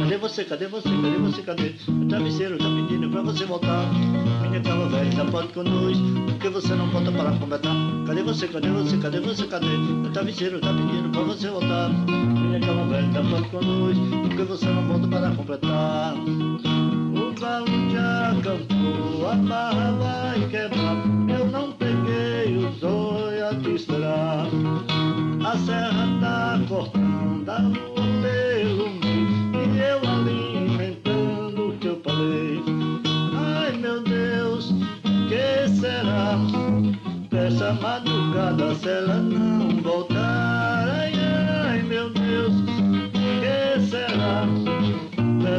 [0.01, 1.75] Cadê você, cadê você, cadê você, cadê?
[1.89, 3.87] O travesseiro tá pedindo pra você voltar.
[4.49, 7.77] Minha cama velha já pode conosco, porque você não volta para completar.
[8.09, 9.67] Cadê você, cadê você, cadê você, cadê?
[9.69, 11.91] O travesseiro tá pedindo pra você voltar.
[13.01, 16.15] Pode conosco, porque você não volta para completar.
[16.17, 20.97] O galo já cantou, a barra vai quebrar.
[21.29, 24.47] Eu não peguei os olhos a te esperar.
[25.43, 28.91] A serra tá cortando a lua pelo meio
[29.55, 32.63] E eu alimentando o que eu falei
[33.35, 36.37] Ai meu Deus, que será
[37.31, 40.10] Dessa madrugada se ela não voltar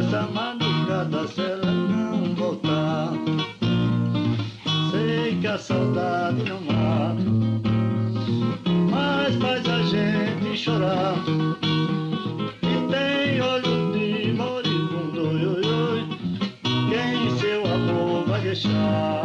[0.02, 0.28] essa
[0.88, 3.12] cada se ela não voltar.
[4.90, 7.22] Sei que a saudade não mata,
[8.90, 11.14] mas faz a gente chorar.
[12.62, 16.04] E tem olho de moribundo, oi, oi,
[16.62, 19.21] quem seu amor vai deixar?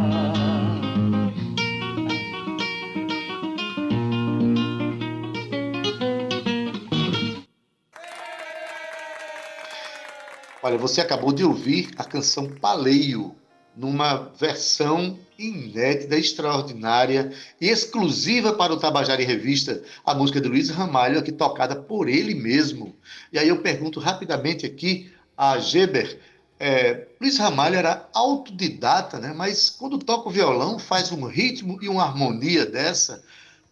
[10.67, 13.33] Olha, você acabou de ouvir a canção Paleio,
[13.73, 20.69] numa versão inédita, extraordinária e exclusiva para o Tabajara em Revista, a música de Luiz
[20.69, 22.93] Ramalho, aqui tocada por ele mesmo.
[23.31, 26.19] E aí eu pergunto rapidamente aqui a Geber,
[26.59, 29.33] é, Luiz Ramalho era autodidata, né?
[29.33, 33.23] mas quando toca o violão faz um ritmo e uma harmonia dessa.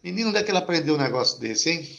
[0.01, 1.89] Menino, onde é que ele aprendeu um negócio desse, hein?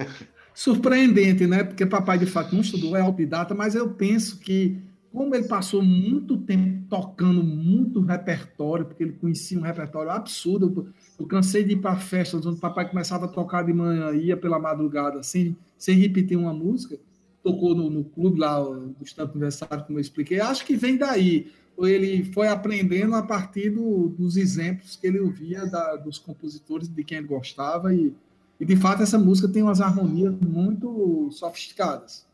[0.56, 1.62] Surpreendente, né?
[1.62, 4.80] Porque papai de fato não estudou, é autodidata, mas eu penso que
[5.12, 10.88] como ele passou muito tempo tocando muito repertório, porque ele conhecia um repertório absurdo,
[11.18, 14.34] eu cansei de ir para festas onde o papai começava a tocar de manhã, ia
[14.34, 16.98] pela madrugada, sem, sem repetir uma música,
[17.42, 21.52] tocou no, no clube lá do Estado Universitário, como eu expliquei, acho que vem daí.
[21.78, 27.04] Ele foi aprendendo a partir do, dos exemplos que ele ouvia da, dos compositores de
[27.04, 28.14] quem ele gostava, e,
[28.58, 32.26] e de fato essa música tem umas harmonias muito sofisticadas.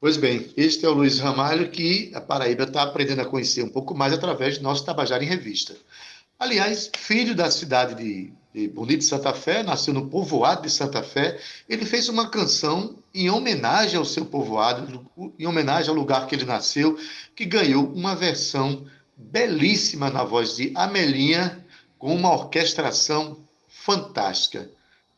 [0.00, 3.68] Pois bem, este é o Luiz Ramalho que a Paraíba está aprendendo a conhecer um
[3.68, 5.74] pouco mais através do nosso Tabajara em Revista.
[6.38, 11.02] Aliás, filho da cidade de, de Bonito de Santa Fé, nasceu no povoado de Santa
[11.02, 15.04] Fé, ele fez uma canção em homenagem ao seu povoado,
[15.36, 16.96] em homenagem ao lugar que ele nasceu,
[17.34, 18.86] que ganhou uma versão
[19.16, 21.66] belíssima na voz de Amelinha,
[21.98, 24.70] com uma orquestração fantástica.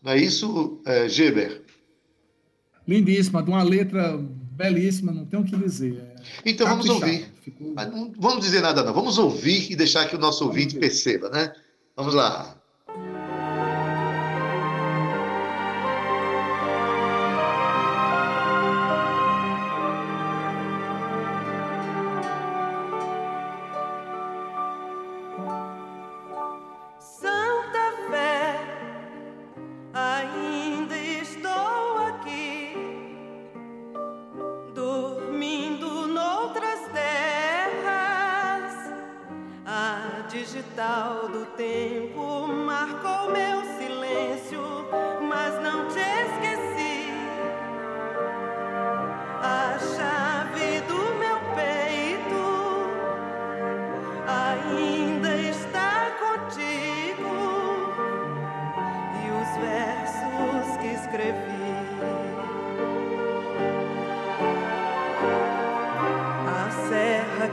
[0.02, 1.62] Não é isso, eh, Geber?
[2.86, 5.96] Lindíssima, de uma letra belíssima, não tem o que dizer.
[5.96, 7.32] É então vamos ouvir.
[7.42, 7.72] Ficou...
[7.74, 8.92] não vamos dizer nada, não.
[8.92, 11.52] Vamos ouvir e deixar que o nosso ouvinte perceba, né?
[11.96, 12.59] Vamos lá.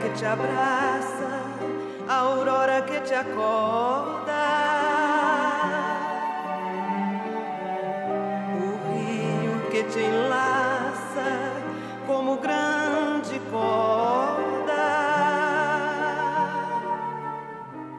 [0.07, 1.43] que te abraça,
[2.07, 4.43] a aurora que te acorda,
[8.55, 11.51] o rio que te enlaça
[12.05, 14.85] como grande corda.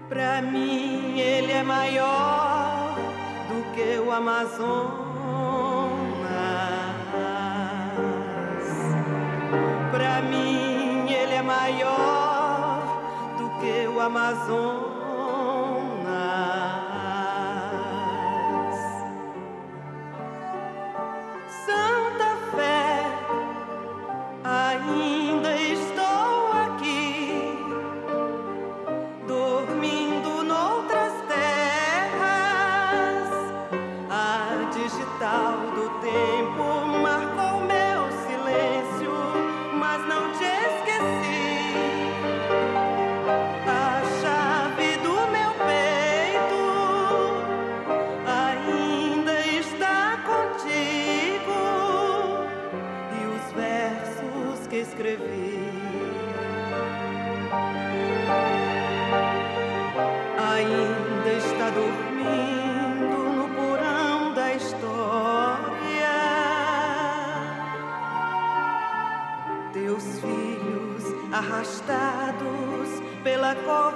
[0.08, 2.94] Pra mim, ele é maior
[3.48, 5.07] do que o Amazonas.
[14.08, 14.87] Amazônia.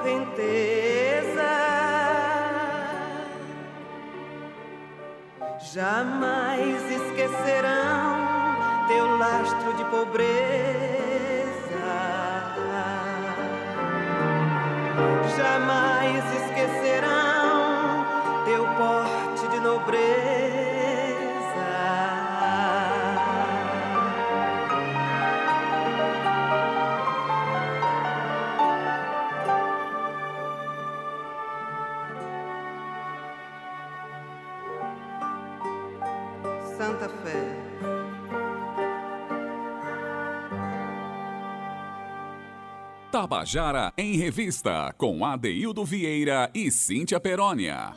[0.03, 1.53] correnteza.
[5.73, 8.17] Jamais esquecerão
[8.89, 10.92] teu lastro de pobreza.
[43.43, 47.93] Tabajara em Revista, com Adeildo Vieira e Cíntia Perónia.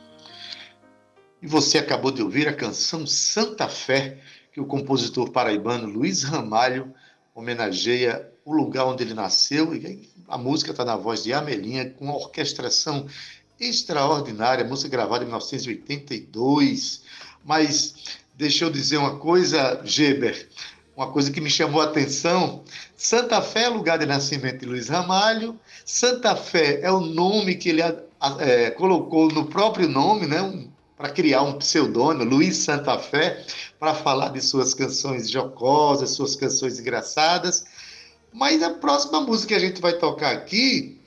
[1.39, 4.18] E você acabou de ouvir a canção Santa Fé,
[4.52, 6.91] que o compositor paraibano Luiz Ramalho
[7.36, 9.76] homenageia o lugar onde ele nasceu.
[9.76, 13.06] E a música está na voz de Amelinha, com uma orquestração
[13.60, 17.04] extraordinária, música gravada em 1982.
[17.46, 20.50] Mas deixa eu dizer uma coisa, Geber,
[20.98, 22.64] uma coisa que me chamou a atenção.
[22.96, 25.60] Santa Fé é lugar de nascimento de Luiz Ramalho.
[25.86, 30.68] Santa Fé é o nome que ele é, colocou no próprio nome, né?
[30.98, 33.46] Para criar um pseudônimo, Luiz Santa Fé,
[33.78, 37.66] para falar de suas canções jocosas, suas canções engraçadas.
[38.32, 40.98] Mas a próxima música que a gente vai tocar aqui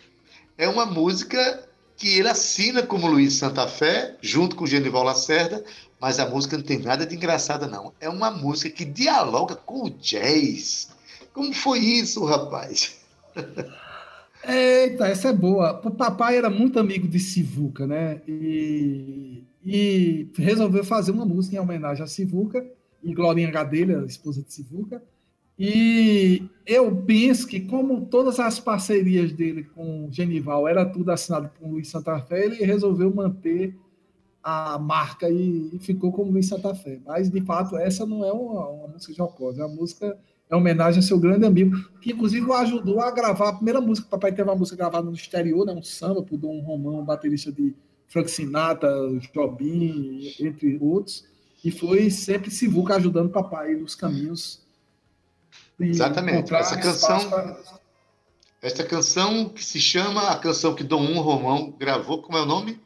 [0.58, 1.66] é uma música
[1.96, 5.64] que ele assina como Luiz Santa Fé, junto com o Genival Lacerda,
[5.98, 7.92] mas a música não tem nada de engraçada, não.
[7.98, 10.90] É uma música que dialoga com o jazz.
[11.38, 12.98] Como foi isso, rapaz?
[14.44, 15.80] Eita, essa é boa.
[15.84, 18.20] O papai era muito amigo de Sivuca, né?
[18.26, 22.66] E, e resolveu fazer uma música em homenagem a Sivuca
[23.04, 25.00] e Glorinha Gadelha, esposa de Sivuca.
[25.56, 31.68] E eu penso que, como todas as parcerias dele com Genival era tudo assinado por
[31.68, 33.76] Luiz Santa Fé, ele resolveu manter
[34.42, 36.98] a marca e, e, ficou como Luiz Santa Fé.
[37.06, 40.18] Mas, de fato, essa não é uma, uma música jocosa, é uma música
[40.50, 44.06] é homenagem ao seu grande amigo, que inclusive o ajudou a gravar a primeira música.
[44.06, 47.52] O papai teve uma música gravada no exterior, né, um samba por Dom Romão, baterista
[47.52, 47.74] de
[48.06, 48.90] Frank Sinatra,
[49.34, 51.24] Jobim, entre outros,
[51.62, 54.66] e foi sempre Sivuca ajudando o papai nos caminhos.
[55.78, 56.54] Exatamente.
[56.54, 57.56] Essa canção,
[58.62, 62.80] essa canção que se chama a canção que Dom Romão gravou, como é o nome?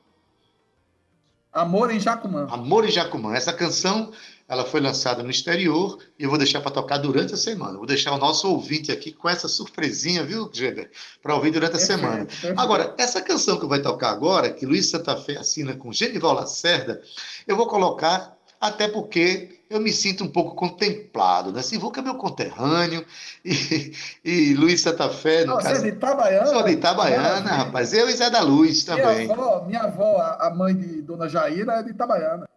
[1.52, 2.46] Amor em Jacumã.
[2.50, 3.34] Amor em Jacumã.
[3.34, 4.10] Essa canção
[4.52, 7.78] ela foi lançada no exterior e eu vou deixar para tocar durante a semana.
[7.78, 10.90] Vou deixar o nosso ouvinte aqui com essa surpresinha, viu, Jeder?
[11.22, 12.26] Para ouvir durante a semana.
[12.54, 17.00] Agora, essa canção que vai tocar agora, que Luiz Santa Fé assina com Genival Lacerda,
[17.46, 21.62] eu vou colocar até porque eu me sinto um pouco contemplado, né?
[21.62, 23.06] Sivuca é meu conterrâneo
[23.42, 23.92] e,
[24.22, 25.80] e Luiz Santa Fé, no Não, caso...
[25.80, 26.46] Você é de Itabaiana?
[26.46, 27.94] Sou de Itabaiana, rapaz.
[27.94, 29.28] Eu e Zé da Luz também.
[29.28, 32.51] Minha avó, minha avó, a mãe de Dona Jaira, é de Itabaiana.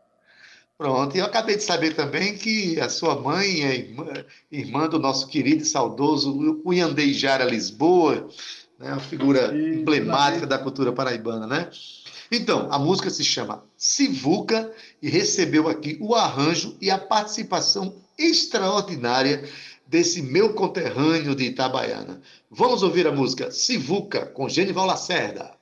[0.78, 4.14] Pronto, e eu acabei de saber também que a sua mãe é irmã,
[4.52, 8.28] irmã do nosso querido e saudoso Uyandei Jara Lisboa,
[8.78, 8.92] né?
[8.92, 11.70] uma figura emblemática da cultura paraibana, né?
[12.30, 14.70] Então, a música se chama Sivuca
[15.02, 19.48] e recebeu aqui o arranjo e a participação extraordinária
[19.88, 22.22] desse meu conterrâneo de Itabaiana.
[22.52, 25.54] Vamos ouvir a música Sivuca com Genival Lacerda.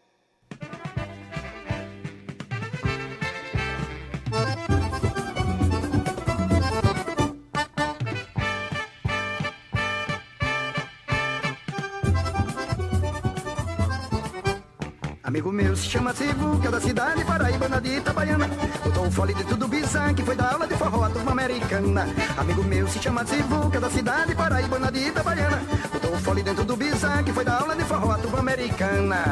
[15.33, 18.47] Amigo meu se chama Sivu, que é da cidade paraibana de Itabaiana.
[18.83, 22.07] Botou o fole dentro do bisan, que foi da aula de forró, a turma americana.
[22.37, 25.59] Amigo meu se chama Sivu, que é da cidade paraibana de Itabaiana.
[25.91, 29.23] Botou o fole dentro do bisan, que foi da aula de forró, a turma americana.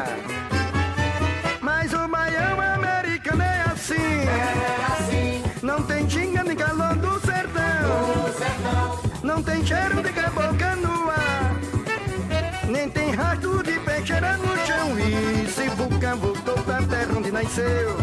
[1.61, 3.93] Mas o baião americano é assim.
[3.93, 5.43] É assim.
[5.61, 8.23] Não tem xinga nem calor do sertão.
[8.23, 8.99] Do sertão.
[9.21, 11.55] Não tem cheiro de caboclo no ar.
[12.67, 14.60] Nem tem rastro de peixeira no
[16.51, 17.97] voltou pra terra onde nasceu.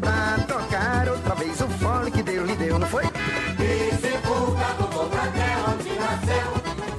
[0.00, 3.04] Pra tocar outra vez o fole que Deus lhe deu, não foi?
[3.04, 6.52] E se Vulcan voltou pra terra onde nasceu.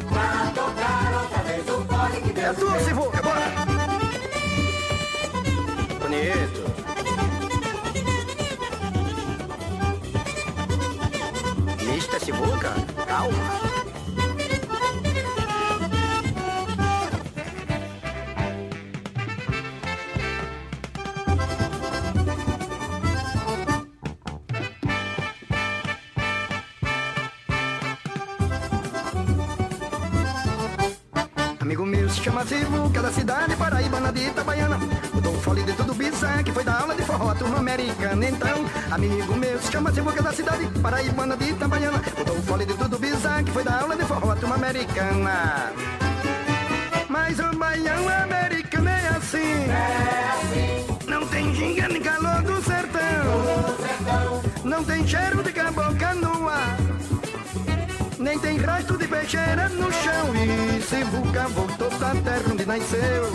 [0.09, 3.51] Pra tocar outra vez o fole que Deus é Sivuca, bora!
[5.99, 6.61] Bonito.
[11.85, 12.73] Mista Sivuca,
[13.07, 13.50] calma
[39.01, 42.01] amigo meu, se chama da cidade paraibana de Itabaiana.
[42.15, 45.73] Botou o fole dentro do bisan, que foi da aula de forró, turma americana.
[47.09, 49.37] Mas o baião americano é assim.
[49.37, 51.07] É assim.
[51.07, 53.01] Não tem ginga nem calor do sertão.
[53.79, 54.41] Sertão.
[54.63, 56.77] Não tem cheiro de cabocla no ar
[58.21, 60.35] nem tem rastro de peixeira no chão.
[60.35, 63.31] E se Vulca voltou pra terra onde nasceu,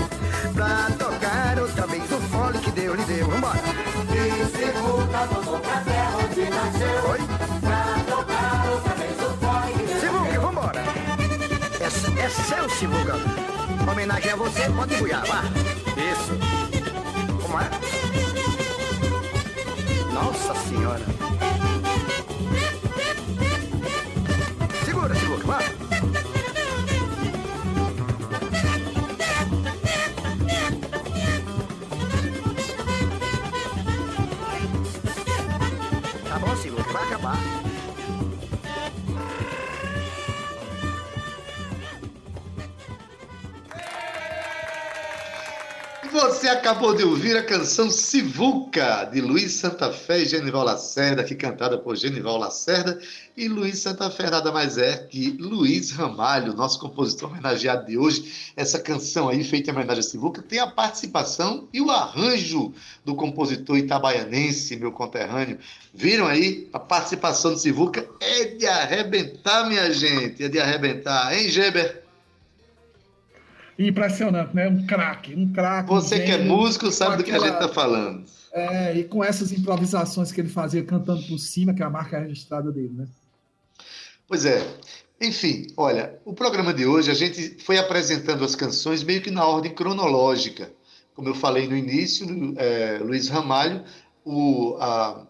[0.57, 3.29] pra tocar outra vez o fole que deu lhe deu.
[3.29, 3.61] Vambora!
[4.11, 7.11] Dificulta, voltou pra terra onde nasceu.
[7.11, 7.19] Oi?
[7.61, 8.47] Pra tocar
[9.73, 10.83] que Deus Sivuca, vambora!
[11.79, 11.85] É,
[12.21, 13.15] é seu, Sivuca.
[13.91, 15.43] Homenagem a você, pode buiar, vá.
[15.97, 16.33] Isso.
[17.43, 17.71] Como é?
[20.13, 21.05] Nossa Senhora.
[46.27, 51.37] Você acabou de ouvir a canção Sivuca, de Luiz Santa Fé e Genival Lacerda, que
[51.37, 52.99] cantada por Genival Lacerda.
[53.37, 58.53] E Luiz Santa Fé nada mais é que Luiz Ramalho, nosso compositor homenageado de hoje.
[58.57, 62.75] Essa canção aí, feita em homenagem a Sivuca, tem a participação e o arranjo
[63.05, 65.59] do compositor itabaianense, meu conterrâneo.
[65.95, 66.69] Viram aí?
[66.73, 70.43] A participação de Sivuca é de arrebentar, minha gente.
[70.43, 72.06] É de arrebentar, hein, Geber?
[73.79, 74.69] Impressionante, né?
[74.69, 75.91] Um craque, um craque.
[75.91, 78.25] um Você que é músico sabe do que a gente está falando.
[78.53, 82.19] É, e com essas improvisações que ele fazia cantando por cima, que é a marca
[82.19, 83.07] registrada dele, né?
[84.27, 84.67] Pois é.
[85.21, 89.47] Enfim, olha, o programa de hoje a gente foi apresentando as canções meio que na
[89.47, 90.71] ordem cronológica.
[91.15, 93.83] Como eu falei no início, é, Luiz Ramalho,
[94.25, 95.27] o, a,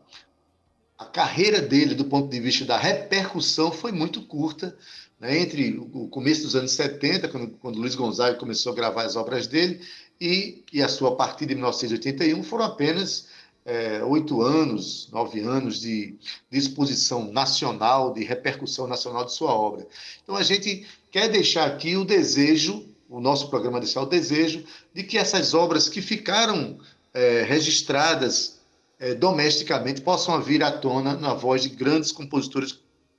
[0.99, 4.76] a carreira dele do ponto de vista da repercussão foi muito curta.
[5.20, 5.38] né?
[5.38, 9.47] Entre o começo dos anos 70, quando, quando Luiz Gonzaga começou a gravar as obras
[9.47, 9.80] dele,
[10.20, 13.28] e, e a sua partida em 1981, foram apenas
[13.66, 16.14] é, oito anos, nove anos de,
[16.51, 19.86] de exposição nacional, de repercussão nacional de sua obra.
[20.22, 25.03] Então a gente quer deixar aqui o desejo, o nosso programa deixar o desejo de
[25.03, 26.78] que essas obras que ficaram
[27.12, 28.55] é, registradas
[28.99, 32.78] é, domesticamente possam vir à tona na voz de grandes compositores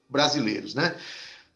[0.09, 0.95] brasileiros, né?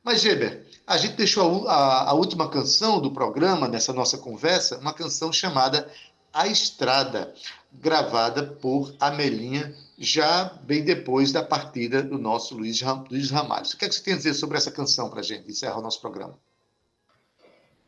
[0.04, 4.78] Mas, Geber, a gente deixou a a, a última canção do programa, nessa nossa conversa,
[4.80, 5.90] uma canção chamada
[6.34, 7.34] A Estrada,
[7.72, 13.66] gravada por Amelinha, já bem depois da partida do nosso Luiz, Ram- Luiz Ramalho.
[13.66, 15.78] O que, é que você tem a dizer sobre essa canção para a gente encerrar
[15.78, 16.38] o nosso programa?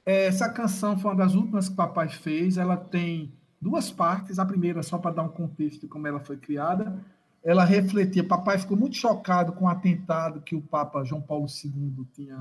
[0.06, 2.58] Essa canção foi uma das últimas que o papai fez.
[2.58, 3.34] Ela tem
[3.64, 4.38] duas partes.
[4.40, 7.00] A primeira, só para dar um contexto de como ela foi criada,
[7.44, 8.24] ela refletia.
[8.24, 12.38] Papai ficou muito chocado com o atentado que o Papa João Paulo II tinha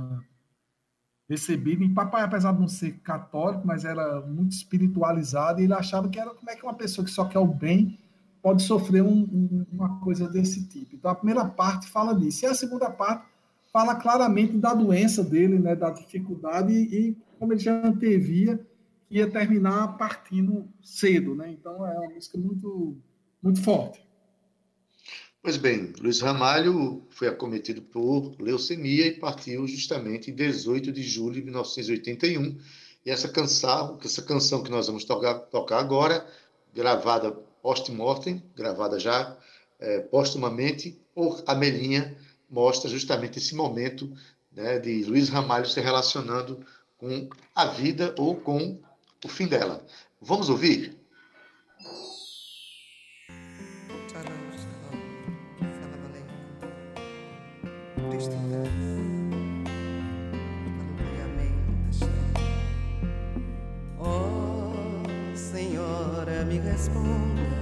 [1.28, 1.82] recebido.
[1.82, 6.18] E papai, apesar de não ser católico, mas era muito espiritualizado, e ele achava que
[6.20, 7.98] era como é que uma pessoa que só quer o bem
[8.42, 10.96] pode sofrer um- um- uma coisa desse tipo.
[10.96, 12.44] Então, a primeira parte fala disso.
[12.44, 13.24] E a segunda parte
[13.72, 18.60] fala claramente da doença dele, né, da dificuldade e, e como ele já antevia
[19.12, 21.50] ia terminar partindo cedo, né?
[21.52, 22.96] Então é uma música muito
[23.42, 24.00] muito forte.
[25.42, 31.34] Pois bem, Luiz Ramalho foi acometido por leucemia e partiu justamente em 18 de julho
[31.34, 32.58] de 1981.
[33.04, 36.24] E essa canção, essa canção que nós vamos tocar, tocar agora,
[36.72, 39.36] gravada post-mortem, gravada já
[39.80, 42.16] eh, póstumamente por Amelinha,
[42.48, 44.12] mostra justamente esse momento
[44.52, 46.64] né, de Luiz Ramalho se relacionando
[46.96, 48.80] com a vida ou com
[49.24, 49.84] o fim dela.
[50.20, 50.98] Vamos ouvir?
[63.98, 67.61] Oh, Senhora, me responda.